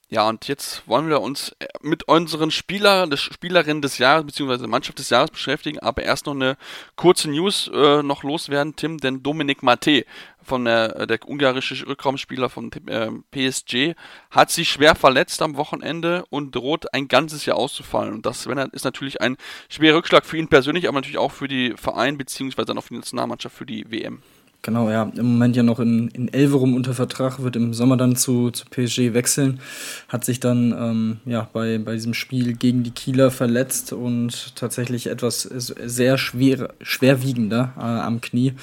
[0.09, 4.69] Ja, und jetzt wollen wir uns mit unseren Spieler, Spielerinnen des Jahres bzw.
[4.69, 6.57] Mannschaft des Jahres beschäftigen, aber erst noch eine
[6.95, 10.05] kurze News äh, noch loswerden, Tim, denn Dominik Mate
[10.47, 13.95] von der, der ungarische Rückraumspieler von äh, PSG
[14.31, 18.15] hat sich schwer verletzt am Wochenende und droht ein ganzes Jahr auszufallen.
[18.15, 19.37] Und das ist natürlich ein
[19.69, 22.65] schwerer Rückschlag für ihn persönlich, aber natürlich auch für die Verein bzw.
[22.65, 24.23] dann auch für die Nationalmannschaft für die WM.
[24.67, 25.13] Genau, ja.
[25.15, 28.65] Im Moment ja noch in, in Elverum unter Vertrag, wird im Sommer dann zu, zu
[28.67, 29.61] PSG wechseln.
[30.09, 35.07] Hat sich dann ähm, ja, bei, bei diesem Spiel gegen die Kieler verletzt und tatsächlich
[35.07, 38.55] etwas sehr schwer, schwerwiegender äh, am Knie.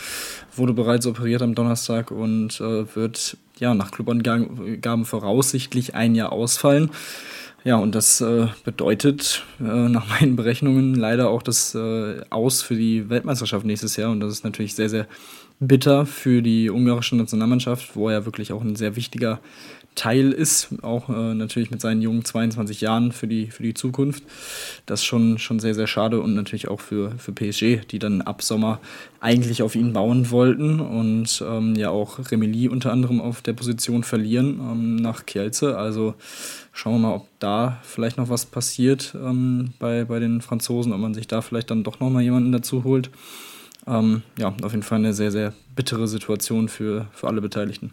[0.54, 6.90] Wurde bereits operiert am Donnerstag und äh, wird ja nach Clubangaben voraussichtlich ein Jahr ausfallen.
[7.64, 12.76] Ja, und das äh, bedeutet äh, nach meinen Berechnungen leider auch das äh, Aus für
[12.76, 14.12] die Weltmeisterschaft nächstes Jahr.
[14.12, 15.08] Und das ist natürlich sehr, sehr
[15.60, 19.40] bitter für die ungarische Nationalmannschaft, wo er wirklich auch ein sehr wichtiger
[19.96, 24.24] Teil ist, auch äh, natürlich mit seinen jungen 22 Jahren für die, für die Zukunft.
[24.86, 28.22] Das ist schon, schon sehr, sehr schade und natürlich auch für, für PSG, die dann
[28.22, 28.80] ab Sommer
[29.20, 34.04] eigentlich auf ihn bauen wollten und ähm, ja auch Remili unter anderem auf der Position
[34.04, 35.78] verlieren ähm, nach Kielce.
[35.78, 36.16] Also
[36.72, 41.00] schauen wir mal, ob da vielleicht noch was passiert ähm, bei, bei den Franzosen, ob
[41.00, 43.12] man sich da vielleicht dann doch nochmal jemanden dazu holt.
[43.86, 47.92] Ähm, ja, auf jeden Fall eine sehr, sehr bittere Situation für, für alle Beteiligten.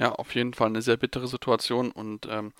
[0.00, 1.90] Ja, auf jeden Fall eine sehr bittere Situation.
[1.90, 2.52] Und ähm,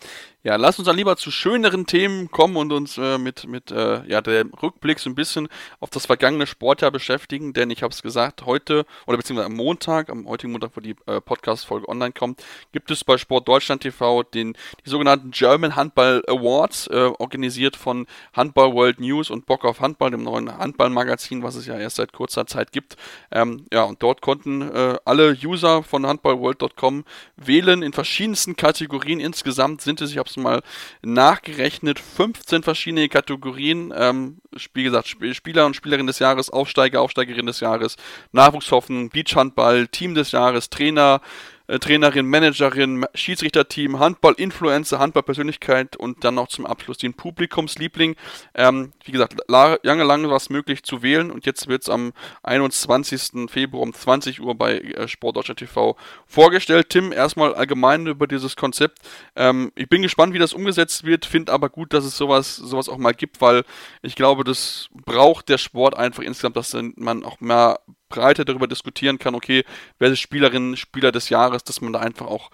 [0.43, 4.05] ja, lass uns dann lieber zu schöneren Themen kommen und uns äh, mit, mit äh,
[4.09, 7.53] ja, dem Rückblick so ein bisschen auf das vergangene Sportjahr beschäftigen.
[7.53, 10.97] Denn ich habe es gesagt, heute oder beziehungsweise am Montag, am heutigen Montag, wo die
[11.07, 16.25] äh, Podcast-Folge online kommt, gibt es bei Sport Deutschland TV den, die sogenannten German Handball
[16.27, 21.55] Awards, äh, organisiert von Handball World News und Bock auf Handball, dem neuen Handballmagazin, was
[21.55, 22.97] es ja erst seit kurzer Zeit gibt.
[23.31, 27.05] Ähm, ja, und dort konnten äh, alle User von handballworld.com
[27.37, 29.21] wählen in verschiedensten Kategorien.
[29.21, 30.63] Insgesamt sind es, ich habe es mal
[31.03, 33.93] nachgerechnet, 15 verschiedene Kategorien.
[33.97, 34.39] Ähm,
[34.75, 37.97] wie gesagt, Spieler und Spielerin des Jahres, Aufsteiger, Aufsteigerin des Jahres,
[38.33, 41.21] Nachwuchshoffen, Beachhandball, Team des Jahres, Trainer,
[41.69, 48.17] äh, Trainerin, Managerin, Schiedsrichterteam, Handball-Influencer, Handball-Persönlichkeit und dann noch zum Abschluss den Publikumsliebling.
[48.55, 52.13] Ähm, wie gesagt, lange, lange war es möglich zu wählen und jetzt wird es am
[52.43, 53.51] 21.
[53.51, 55.97] Februar um 20 Uhr bei äh, Sportdeutschland TV
[56.27, 56.89] vorgestellt.
[56.91, 58.99] Tim, erstmal allgemein über dieses Konzept.
[59.37, 62.89] Ähm, ich bin gespannt, wie das umgesetzt wird, finde aber gut, dass es sowas, sowas
[62.89, 63.65] auch mal gibt, weil
[64.03, 69.19] ich glaube, das braucht der Sport einfach insgesamt, dass man auch mehr breiter darüber diskutieren
[69.19, 69.65] kann, okay,
[69.99, 72.51] wer ist Spielerin, Spieler des Jahres, dass man da einfach auch,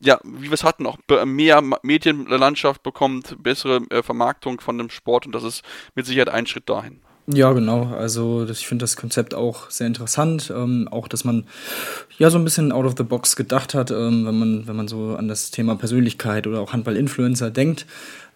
[0.00, 5.26] ja, wie wir es hatten, auch mehr Medienlandschaft bekommt, bessere äh, Vermarktung von dem Sport
[5.26, 5.62] und das ist
[5.94, 7.00] mit Sicherheit ein Schritt dahin.
[7.28, 7.86] Ja, genau.
[7.86, 10.52] Also ich finde das Konzept auch sehr interessant.
[10.54, 11.44] Ähm, auch, dass man
[12.18, 14.86] ja so ein bisschen out of the box gedacht hat, ähm, wenn man, wenn man
[14.86, 17.86] so an das Thema Persönlichkeit oder auch Handball-Influencer denkt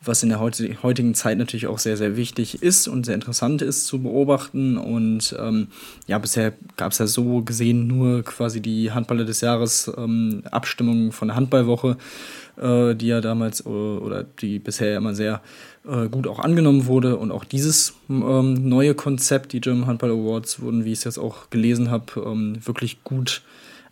[0.02, 3.86] was in der heutigen Zeit natürlich auch sehr, sehr wichtig ist und sehr interessant ist
[3.86, 4.78] zu beobachten.
[4.78, 5.68] Und ähm,
[6.06, 11.12] ja, bisher gab es ja so gesehen nur quasi die Handballer des Jahres ähm, Abstimmung
[11.12, 11.98] von der Handballwoche,
[12.56, 15.42] äh, die ja damals äh, oder die bisher immer sehr
[15.86, 17.16] äh, gut auch angenommen wurde.
[17.16, 21.18] Und auch dieses ähm, neue Konzept, die German Handball Awards, wurden, wie ich es jetzt
[21.18, 23.42] auch gelesen habe, ähm, wirklich gut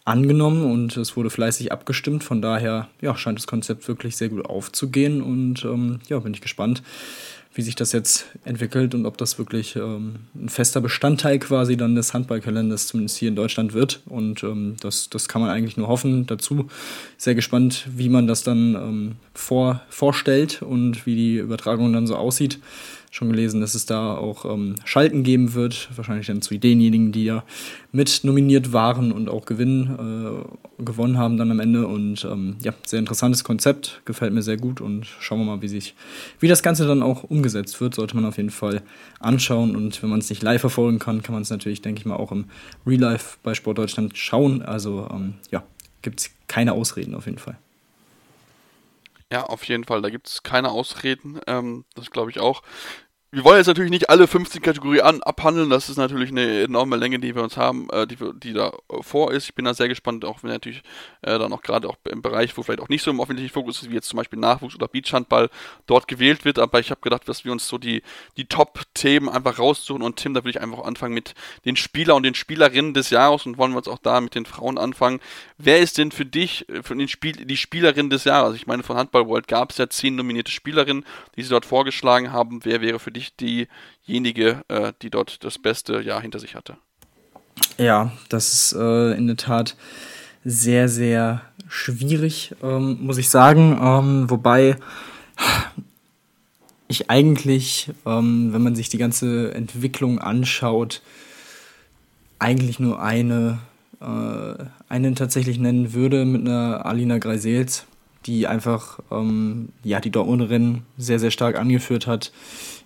[0.05, 2.24] angenommen und es wurde fleißig abgestimmt.
[2.24, 6.41] Von daher ja, scheint das Konzept wirklich sehr gut aufzugehen und ähm, ja, bin ich
[6.41, 6.82] gespannt,
[7.59, 11.96] wie sich das jetzt entwickelt und ob das wirklich ähm, ein fester Bestandteil quasi dann
[11.96, 14.00] des Handballkalenders zumindest hier in Deutschland wird.
[14.06, 16.24] Und ähm, das, das kann man eigentlich nur hoffen.
[16.28, 16.68] Dazu
[17.16, 22.14] sehr gespannt, wie man das dann ähm, vor, vorstellt und wie die Übertragung dann so
[22.14, 22.61] aussieht
[23.11, 25.88] schon gelesen, dass es da auch ähm, Schalten geben wird.
[25.96, 27.44] Wahrscheinlich dann zu denjenigen, die ja
[27.92, 30.44] mit nominiert waren und auch gewinnen,
[30.78, 31.86] äh, gewonnen haben dann am Ende.
[31.86, 35.68] Und ähm, ja, sehr interessantes Konzept, gefällt mir sehr gut und schauen wir mal, wie
[35.68, 35.94] sich,
[36.40, 38.82] wie das Ganze dann auch umgesetzt wird, sollte man auf jeden Fall
[39.20, 39.76] anschauen.
[39.76, 42.16] Und wenn man es nicht live verfolgen kann, kann man es natürlich, denke ich mal,
[42.16, 42.46] auch im
[42.86, 44.62] Real Life bei Sport Deutschland schauen.
[44.62, 45.62] Also ähm, ja,
[46.02, 47.59] gibt es keine Ausreden auf jeden Fall.
[49.33, 50.01] Ja, auf jeden Fall.
[50.01, 51.41] Da gibt es keine Ausreden.
[51.47, 52.62] Ähm, das glaube ich auch.
[53.31, 55.68] Wir wollen jetzt natürlich nicht alle 15 Kategorien an, abhandeln.
[55.68, 59.03] Das ist natürlich eine enorme Länge, die wir uns haben, äh, die, die da äh,
[59.03, 59.45] vor ist.
[59.45, 60.83] Ich bin da sehr gespannt, auch wenn natürlich
[61.20, 63.83] äh, dann auch gerade auch im Bereich, wo vielleicht auch nicht so im öffentlichen Fokus
[63.83, 65.51] ist, wie jetzt zum Beispiel Nachwuchs oder Beachhandball
[65.87, 66.59] dort gewählt wird.
[66.59, 68.03] Aber ich habe gedacht, dass wir uns so die,
[68.39, 70.03] die Top-Themen einfach raussuchen.
[70.03, 71.35] Und Tim, da würde ich einfach anfangen mit
[71.66, 74.47] den Spieler und den Spielerinnen des Jahres und wollen wir uns auch da mit den
[74.47, 75.20] Frauen anfangen.
[75.59, 78.57] Wer ist denn für dich, äh, für den Spiel, die Spielerin des Jahres?
[78.57, 81.05] Ich meine, von Handball World gab es ja zehn nominierte Spielerinnen,
[81.37, 82.61] die sie dort vorgeschlagen haben.
[82.64, 86.76] Wer wäre für dich dich diejenige, äh, die dort das beste Jahr hinter sich hatte.
[87.76, 89.76] Ja, das ist äh, in der Tat
[90.44, 93.78] sehr, sehr schwierig, ähm, muss ich sagen.
[93.80, 94.76] Ähm, wobei
[96.88, 101.02] ich eigentlich, ähm, wenn man sich die ganze Entwicklung anschaut,
[102.38, 103.58] eigentlich nur eine,
[104.00, 107.84] äh, einen tatsächlich nennen würde mit einer Alina Greisels,
[108.26, 112.32] die einfach ähm, ja, die Dortmunderin sehr, sehr stark angeführt hat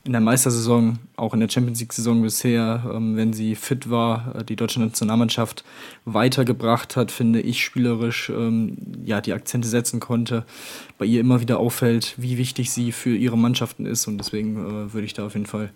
[0.05, 4.44] in der Meistersaison, auch in der Champions League-Saison bisher, ähm, wenn sie fit war, äh,
[4.44, 5.64] die deutsche Nationalmannschaft
[6.05, 10.44] weitergebracht hat, finde ich spielerisch, ähm, ja, die Akzente setzen konnte.
[10.98, 14.92] Bei ihr immer wieder auffällt, wie wichtig sie für ihre Mannschaften ist und deswegen äh,
[14.92, 15.70] würde ich da auf jeden Fall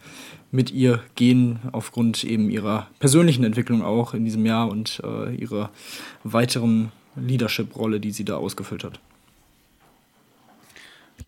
[0.50, 5.70] mit ihr gehen, aufgrund eben ihrer persönlichen Entwicklung auch in diesem Jahr und äh, ihrer
[6.24, 8.98] weiteren Leadership-Rolle, die sie da ausgefüllt hat.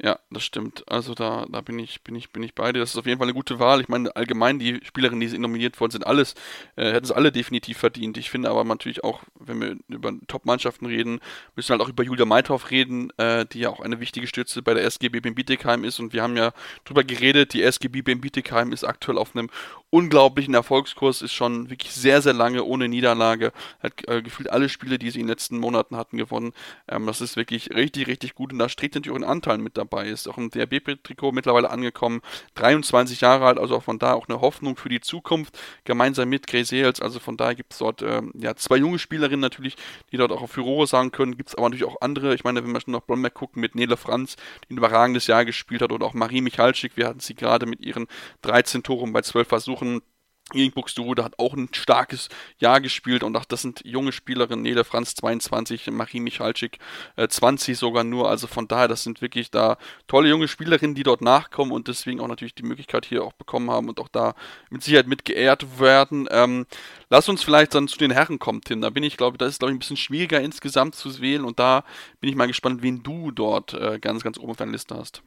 [0.01, 0.85] Ja, das stimmt.
[0.87, 2.79] Also da, da bin ich, bin ich, bin ich bei dir.
[2.79, 3.81] Das ist auf jeden Fall eine gute Wahl.
[3.81, 6.37] Ich meine, allgemein die Spielerinnen, die nominiert worden sind, alles,
[6.77, 8.17] äh, hätten es alle definitiv verdient.
[8.17, 11.19] Ich finde aber natürlich auch, wenn wir über Top-Mannschaften reden,
[11.57, 14.63] müssen wir halt auch über Julia Meithoff reden, äh, die ja auch eine wichtige Stütze
[14.63, 15.99] bei der SGB Bietigheim ist.
[15.99, 16.53] Und wir haben ja
[16.85, 19.51] drüber geredet, die SGB Bietigheim ist aktuell auf einem
[19.91, 23.53] unglaublichen Erfolgskurs, ist schon wirklich sehr, sehr lange ohne Niederlage.
[23.83, 26.53] Hat äh, gefühlt alle Spiele, die sie in den letzten Monaten hatten, gewonnen.
[26.87, 28.53] Ähm, das ist wirklich richtig, richtig gut.
[28.53, 29.88] Und da steht natürlich auch ein Anteil mit dabei.
[29.97, 32.21] Ist auch im DRB-Trikot mittlerweile angekommen.
[32.55, 35.59] 23 Jahre alt, also auch von da auch eine Hoffnung für die Zukunft.
[35.85, 37.01] Gemeinsam mit Grace Hales.
[37.01, 39.77] Also von daher gibt es dort ähm, ja, zwei junge Spielerinnen natürlich,
[40.13, 41.37] die dort auch auf Furore sagen können.
[41.37, 42.35] Gibt es aber natürlich auch andere.
[42.35, 44.37] Ich meine, wenn wir schon nach Blomberg gucken mit Nele Franz,
[44.69, 46.97] die ein überragendes Jahr gespielt hat, oder auch Marie Michalczyk.
[46.97, 48.07] Wir hatten sie gerade mit ihren
[48.43, 50.03] 13 Toren bei 12 Versuchen
[50.51, 52.29] gegen Buxtehude hat auch ein starkes
[52.59, 56.79] Jahr gespielt und auch das sind junge Spielerinnen, Nele Franz 22, Marie Michalczyk
[57.17, 59.77] äh, 20 sogar nur, also von daher, das sind wirklich da
[60.07, 63.71] tolle junge Spielerinnen, die dort nachkommen und deswegen auch natürlich die Möglichkeit hier auch bekommen
[63.71, 64.35] haben und auch da
[64.71, 66.29] mit Sicherheit mit geehrt werden.
[66.31, 66.67] Ähm,
[67.11, 69.59] lass uns vielleicht dann zu den Herren kommen, Tim, da bin ich, glaube das ist
[69.59, 71.85] glaube ich ein bisschen schwieriger insgesamt zu wählen und da
[72.21, 75.23] bin ich mal gespannt, wen du dort äh, ganz, ganz oben auf deiner Liste hast.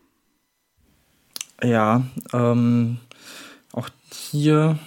[1.64, 2.04] Ja,
[2.34, 2.98] ähm,
[3.72, 3.90] auch
[4.32, 4.80] hier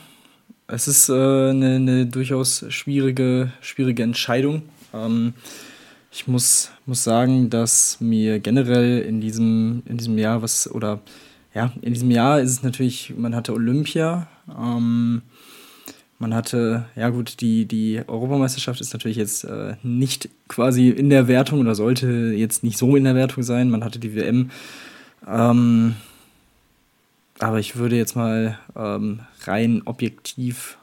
[0.67, 4.63] es ist äh, eine, eine, durchaus schwierige, schwierige Entscheidung.
[4.93, 5.35] Ähm,
[6.11, 11.01] ich muss, muss sagen, dass mir generell in diesem, in diesem Jahr was, oder
[11.55, 15.23] ja, in diesem Jahr ist es natürlich, man hatte Olympia, ähm,
[16.19, 21.29] man hatte, ja gut, die, die Europameisterschaft ist natürlich jetzt äh, nicht quasi in der
[21.29, 23.69] Wertung oder sollte jetzt nicht so in der Wertung sein.
[23.69, 24.51] Man hatte die WM.
[25.29, 25.97] Ähm,
[27.39, 30.79] aber ich würde jetzt mal ähm, rein objektiv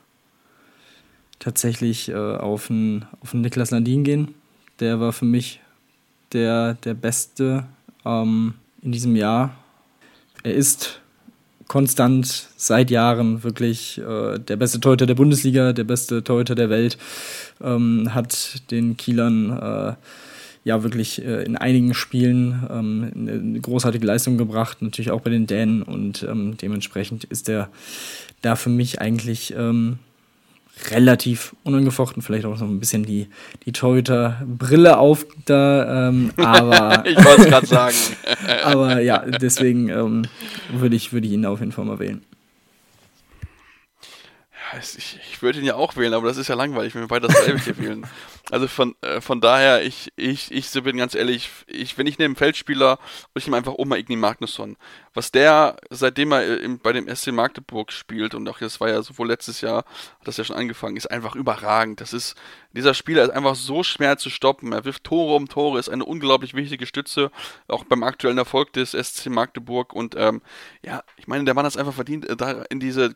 [1.39, 4.35] tatsächlich äh, auf einen auf Niklas Landin gehen.
[4.79, 5.59] Der war für mich
[6.33, 7.65] der, der Beste
[8.05, 9.55] ähm, in diesem Jahr.
[10.43, 11.01] Er ist
[11.67, 16.97] konstant seit Jahren wirklich äh, der beste Torhüter der Bundesliga, der beste Torhüter der Welt,
[17.61, 19.93] ähm, hat den Kielern äh,
[20.63, 25.47] ja wirklich äh, in einigen Spielen ähm, eine großartige Leistung gebracht, natürlich auch bei den
[25.47, 27.69] Dänen und ähm, dementsprechend ist er
[28.41, 29.99] da für mich eigentlich ähm,
[30.89, 33.27] relativ unangefochten, vielleicht auch so ein bisschen die,
[33.65, 37.05] die Torhüter-Brille auf da, ähm, aber.
[37.05, 37.95] ich wollte es gerade sagen.
[38.63, 40.23] aber ja, deswegen ähm,
[40.73, 42.21] würde ich, würd ich ihn auf jeden Fall mal wählen
[44.79, 47.27] ich, ich würde ihn ja auch wählen, aber das ist ja langweilig, wenn wir beide
[47.27, 48.07] dasselbe hier wählen.
[48.49, 52.35] Also von, äh, von daher, ich, ich, ich bin ganz ehrlich, ich, wenn ich neben
[52.35, 52.99] Feldspieler,
[53.33, 54.75] ich nehme einfach Oma Igni Magnusson.
[55.13, 59.01] Was der, seitdem er im, bei dem SC Magdeburg spielt, und auch das war ja
[59.03, 59.85] sowohl letztes Jahr,
[60.19, 62.01] hat das ja schon angefangen, ist einfach überragend.
[62.01, 62.35] Das ist,
[62.73, 64.73] dieser Spieler ist einfach so schwer zu stoppen.
[64.73, 67.31] Er wirft Tore um Tore, ist eine unglaublich wichtige Stütze,
[67.67, 69.93] auch beim aktuellen Erfolg des SC Magdeburg.
[69.93, 70.41] Und ähm,
[70.83, 73.13] ja, ich meine, der Mann hat es einfach verdient, äh, da in diese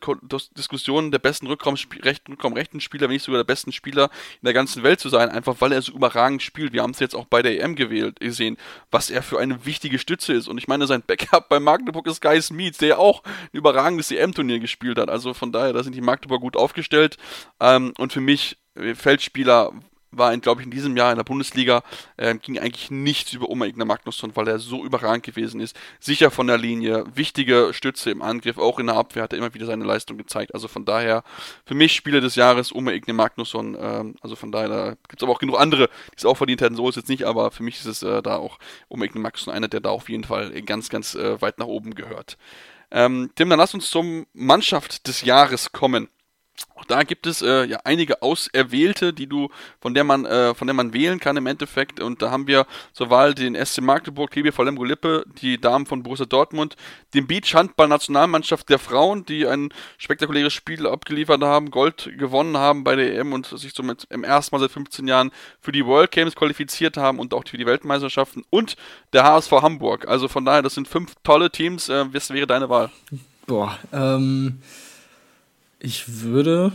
[0.56, 4.44] Diskussion der besten Rückraum, rechten, Rückraum rechten Spieler, wenn nicht sogar der besten Spieler in
[4.44, 6.72] der ganzen Welt zu sein, einfach weil er so überragend spielt.
[6.72, 8.56] Wir haben es jetzt auch bei der EM gewählt, gesehen,
[8.90, 10.48] was er für eine wichtige Stütze ist.
[10.48, 14.58] Und ich meine, sein Backup bei Magdeburg ist Guy Smith, der auch ein überragendes EM-Turnier
[14.58, 15.08] gespielt hat.
[15.08, 17.16] Also von daher, da sind die Magdeburg gut aufgestellt.
[17.60, 18.58] Ähm, und für mich
[18.94, 19.72] Feldspieler
[20.18, 21.82] war, glaube ich, in diesem Jahr in der Bundesliga,
[22.16, 25.76] äh, ging eigentlich nichts über Oma Ignar Magnusson, weil er so überragend gewesen ist.
[26.00, 29.54] Sicher von der Linie, wichtige Stütze im Angriff, auch in der Abwehr hat er immer
[29.54, 30.54] wieder seine Leistung gezeigt.
[30.54, 31.22] Also von daher,
[31.64, 33.76] für mich Spieler des Jahres Oma Ignar Magnusson.
[33.78, 36.60] Ähm, also von daher, da gibt es aber auch genug andere, die es auch verdient
[36.60, 36.76] hätten.
[36.76, 38.58] So ist es jetzt nicht, aber für mich ist es äh, da auch
[38.88, 41.94] Oma Ignar Magnusson einer, der da auf jeden Fall ganz, ganz äh, weit nach oben
[41.94, 42.38] gehört.
[42.90, 46.08] Ähm, Tim, dann lass uns zum Mannschaft des Jahres kommen.
[46.74, 49.48] Auch da gibt es äh, ja einige Auserwählte, die du,
[49.80, 52.00] von der man, äh, von der man wählen kann im Endeffekt.
[52.00, 56.02] Und da haben wir zur Wahl den SC Magdeburg, TBV Lemgo Lippe, die Damen von
[56.02, 56.76] Borussia Dortmund,
[57.14, 63.18] den Beach-Handball-Nationalmannschaft der Frauen, die ein spektakuläres Spiel abgeliefert haben, Gold gewonnen haben bei der
[63.18, 66.96] EM und sich somit im ersten Mal seit 15 Jahren für die World Games qualifiziert
[66.96, 68.76] haben und auch für die Weltmeisterschaften und
[69.12, 70.06] der HSV Hamburg.
[70.08, 71.88] Also von daher, das sind fünf tolle Teams.
[71.88, 72.90] Äh, was wäre deine Wahl?
[73.46, 74.60] Boah, ähm
[75.78, 76.72] ich würde,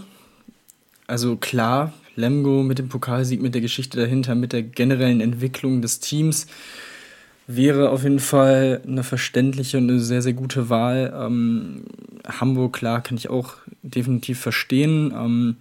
[1.08, 6.00] also klar, Lemgo mit dem Pokalsieg, mit der Geschichte dahinter, mit der generellen Entwicklung des
[6.00, 6.48] Teams
[7.48, 11.14] wäre auf jeden Fall eine verständliche und eine sehr, sehr gute Wahl.
[11.16, 11.84] Ähm,
[12.26, 15.14] Hamburg, klar, kann ich auch definitiv verstehen.
[15.16, 15.56] Ähm,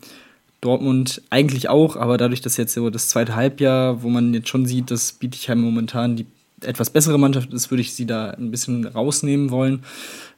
[0.61, 4.67] Dortmund eigentlich auch, aber dadurch, dass jetzt so das zweite Halbjahr, wo man jetzt schon
[4.67, 6.27] sieht, dass Bietigheim momentan die
[6.63, 9.83] etwas bessere Mannschaft ist, würde ich sie da ein bisschen rausnehmen wollen,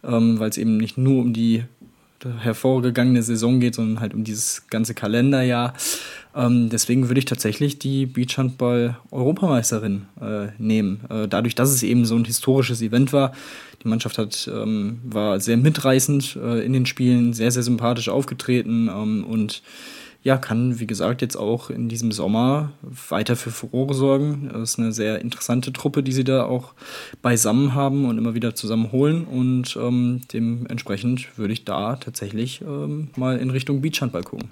[0.05, 1.65] ähm, weil es eben nicht nur um die
[2.39, 5.75] hervorgegangene Saison geht, sondern halt um dieses ganze Kalenderjahr.
[6.35, 11.01] Ähm, deswegen würde ich tatsächlich die Beachhandball-Europameisterin äh, nehmen.
[11.11, 13.33] Äh, dadurch, dass es eben so ein historisches Event war.
[13.83, 18.89] Die Mannschaft hat, ähm, war sehr mitreißend äh, in den Spielen, sehr, sehr sympathisch aufgetreten
[18.89, 19.63] ähm, und
[20.23, 22.73] ja, kann, wie gesagt, jetzt auch in diesem Sommer
[23.09, 24.51] weiter für Furore sorgen.
[24.53, 26.75] Das ist eine sehr interessante Truppe, die sie da auch
[27.23, 29.25] beisammen haben und immer wieder zusammenholen.
[29.25, 34.51] Und ähm, dementsprechend würde ich da tatsächlich ähm, mal in Richtung Beachhandball gucken.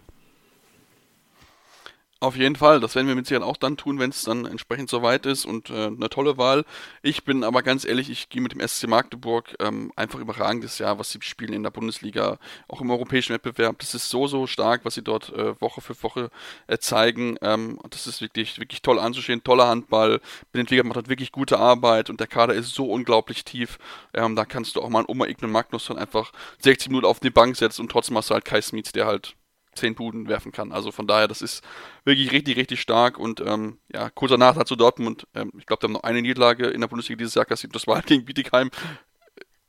[2.22, 4.90] Auf jeden Fall, das werden wir mit Sicherheit auch dann tun, wenn es dann entsprechend
[4.90, 6.66] soweit ist und äh, eine tolle Wahl.
[7.00, 10.98] Ich bin aber ganz ehrlich, ich gehe mit dem SC Magdeburg ähm, einfach überragendes Jahr,
[10.98, 12.36] was sie spielen in der Bundesliga,
[12.68, 13.78] auch im europäischen Wettbewerb.
[13.78, 16.30] Das ist so, so stark, was sie dort äh, Woche für Woche
[16.66, 17.38] äh, zeigen.
[17.40, 20.20] Ähm, das ist wirklich, wirklich toll anzusehen, toller Handball.
[20.52, 23.78] Benedikt macht dort wirklich gute Arbeit und der Kader ist so unglaublich tief.
[24.12, 27.06] Ähm, da kannst du auch mal einen Oma Ign und Magnus dann einfach 60 Minuten
[27.06, 29.36] auf die Bank setzen und trotzdem hast du halt Kai Smith, der halt
[29.74, 30.72] zehn Buden werfen kann.
[30.72, 31.62] Also von daher, das ist
[32.04, 35.26] wirklich richtig, richtig stark und ähm, ja, kurzer Nachtrag zu Dortmund.
[35.34, 37.74] Ähm, ich glaube, die haben noch eine Niederlage in der Bundesliga dieses Jahr kassiert.
[37.74, 38.70] Das war halt gegen Bietigheim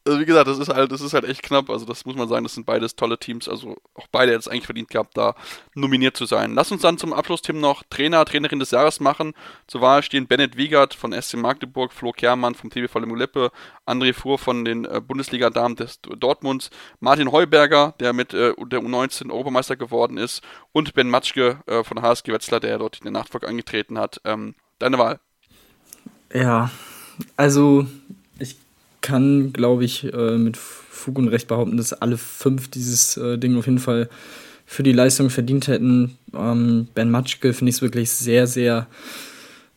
[0.06, 1.70] also wie gesagt, das ist halt, das ist halt echt knapp.
[1.70, 3.48] Also das muss man sagen, das sind beides tolle Teams.
[3.48, 5.36] Also auch beide es eigentlich verdient gehabt, da
[5.76, 6.56] nominiert zu sein.
[6.56, 9.34] Lass uns dann zum Abschlussthema noch Trainer, Trainerin des Jahres machen.
[9.68, 13.52] Zur Wahl stehen Bennett Wiegert von SC Magdeburg, Flo Kermann vom TBV Leppe,
[13.86, 19.32] André Fuhr von den äh, Bundesliga-Damen des Dortmunds, Martin Heuberger, der mit äh, der U19
[19.32, 20.42] Europameister geworden ist
[20.72, 24.22] und Ben Matschke äh, von HSG Wetzlar, der dort in der Nachfolge angetreten hat.
[24.26, 25.20] Ähm, deine Wahl.
[26.34, 26.72] Ja,
[27.38, 27.86] also
[29.02, 33.58] kann, glaube ich, äh, mit Fug und Recht behaupten, dass alle fünf dieses äh, Ding
[33.58, 34.10] auf jeden Fall
[34.66, 36.18] für die Leistung verdient hätten.
[36.34, 38.88] Ähm, ben Matschke finde ich es wirklich sehr, sehr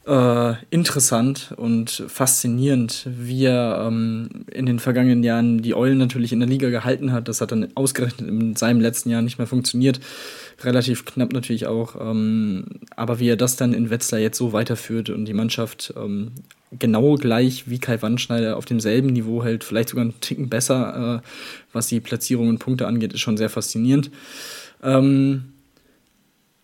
[0.06, 6.40] äh, interessant und faszinierend, wie er ähm, in den vergangenen Jahren die Eulen natürlich in
[6.40, 7.28] der Liga gehalten hat.
[7.28, 10.00] Das hat dann ausgerechnet in seinem letzten Jahr nicht mehr funktioniert.
[10.62, 11.96] Relativ knapp natürlich auch.
[11.98, 16.32] Ähm, aber wie er das dann in Wetzlar jetzt so weiterführt und die Mannschaft ähm,
[16.78, 21.28] genau gleich wie Kai Wandschneider auf demselben Niveau hält, vielleicht sogar einen Ticken besser, äh,
[21.72, 24.10] was die Platzierung und Punkte angeht, ist schon sehr faszinierend.
[24.82, 25.53] Ähm,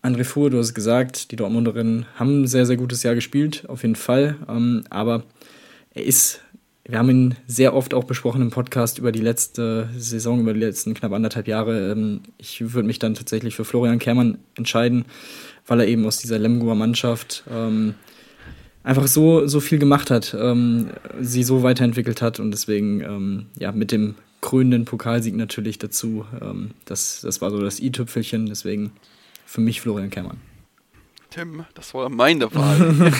[0.03, 3.83] André Fuhr, du hast gesagt, die Dortmunderinnen haben ein sehr, sehr gutes Jahr gespielt, auf
[3.83, 4.35] jeden Fall.
[4.49, 5.23] Ähm, aber
[5.93, 6.41] er ist,
[6.85, 10.59] wir haben ihn sehr oft auch besprochen im Podcast über die letzte Saison, über die
[10.59, 11.91] letzten knapp anderthalb Jahre.
[11.91, 15.05] Ähm, ich würde mich dann tatsächlich für Florian Kermann entscheiden,
[15.67, 17.93] weil er eben aus dieser Lemgoer Mannschaft ähm,
[18.81, 20.89] einfach so, so viel gemacht hat, ähm,
[21.19, 26.25] sie so weiterentwickelt hat und deswegen ähm, ja mit dem krönenden Pokalsieg natürlich dazu.
[26.41, 28.93] Ähm, das, das war so das i-Tüpfelchen, deswegen
[29.51, 30.39] für mich Florian Kermann.
[31.29, 33.11] Tim, das war meine Wahl.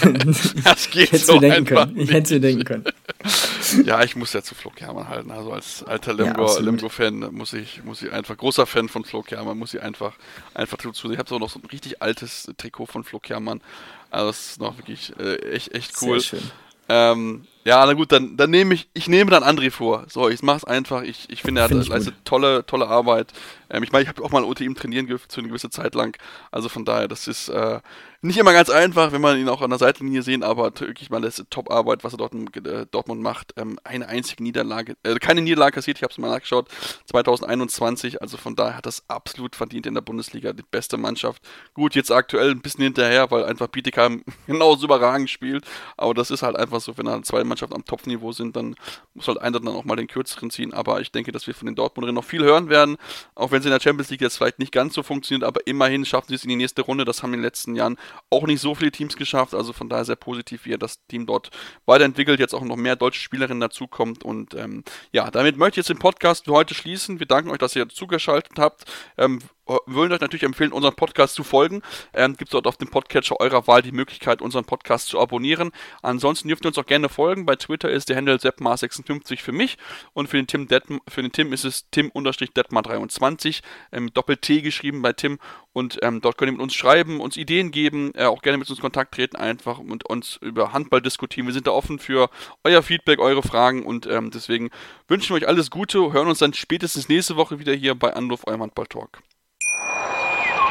[0.63, 1.99] das geht so denken können.
[1.99, 2.85] Ich hätte es denken können.
[3.85, 5.31] ja, ich muss ja zu Flo Kermann halten.
[5.31, 9.57] Also als alter Lemgo-Fan ja, muss ich, muss ich einfach, großer Fan von Flo Kermann,
[9.57, 10.13] muss ich einfach,
[10.53, 11.11] einfach dazu.
[11.11, 13.61] Ich habe auch noch so ein richtig altes Trikot von Flo Kermann.
[14.09, 16.19] Also das ist noch wirklich äh, echt, echt cool.
[16.19, 16.51] Sehr schön.
[16.87, 20.05] Ähm, ja, na gut, dann, dann nehme ich, ich nehme dann André vor.
[20.07, 21.03] So, ich mach's einfach.
[21.03, 23.33] Ich, ich finde, er find leistet tolle, tolle Arbeit.
[23.69, 25.95] Ähm, ich meine, ich habe auch mal unter ihm trainieren dürfen, zu einer gewissen Zeit
[25.95, 26.17] lang.
[26.51, 27.79] Also von daher, das ist äh,
[28.23, 31.21] nicht immer ganz einfach, wenn man ihn auch an der Seitenlinie sehen, aber wirklich mal
[31.21, 33.53] das Top-Arbeit, was er dort in äh, Dortmund macht.
[33.57, 36.67] Ähm, eine einzige Niederlage, äh, keine Niederlage kassiert, ich habe es mal nachgeschaut,
[37.07, 38.21] 2021.
[38.21, 41.41] Also von daher hat das absolut verdient in der Bundesliga, die beste Mannschaft.
[41.73, 45.65] Gut, jetzt aktuell ein bisschen hinterher, weil einfach Bietigheim genauso überragend spielt.
[45.97, 48.75] Aber das ist halt einfach so, wenn er zwei Mannschaften am Topfniveau sind, dann
[49.13, 50.73] muss halt einer dann auch mal den kürzeren ziehen.
[50.73, 52.97] Aber ich denke, dass wir von den Dortmunderinnen noch viel hören werden,
[53.35, 56.05] auch wenn es in der Champions League jetzt vielleicht nicht ganz so funktioniert, aber immerhin
[56.05, 57.05] schaffen sie es in die nächste Runde.
[57.05, 57.97] Das haben in den letzten Jahren
[58.29, 59.53] auch nicht so viele Teams geschafft.
[59.53, 61.49] Also von daher sehr positiv, wie er das Team dort
[61.85, 64.23] weiterentwickelt, jetzt auch noch mehr deutsche Spielerinnen dazukommt.
[64.23, 67.19] Und ähm, ja, damit möchte ich jetzt den Podcast für heute schließen.
[67.19, 68.85] Wir danken euch, dass ihr zugeschaltet habt.
[69.17, 69.41] Ähm,
[69.85, 71.81] würden euch natürlich empfehlen, unseren Podcast zu folgen.
[72.13, 75.71] Ähm, Gibt es dort auf dem Podcatcher eurer Wahl die Möglichkeit, unseren Podcast zu abonnieren.
[76.01, 77.45] Ansonsten dürft ihr uns auch gerne folgen.
[77.45, 79.77] Bei Twitter ist der Handle seppmar56 für mich
[80.13, 85.13] und für den Tim, Detm für den Tim ist es tim-detmar23, ähm, Doppel-T geschrieben bei
[85.13, 85.39] Tim
[85.73, 88.69] und ähm, dort könnt ihr mit uns schreiben, uns Ideen geben, äh, auch gerne mit
[88.69, 91.47] uns Kontakt treten einfach und uns über Handball diskutieren.
[91.47, 92.29] Wir sind da offen für
[92.63, 94.69] euer Feedback, eure Fragen und ähm, deswegen
[95.07, 98.45] wünschen wir euch alles Gute, hören uns dann spätestens nächste Woche wieder hier bei Anruf,
[98.47, 99.21] eurem Handball-Talk.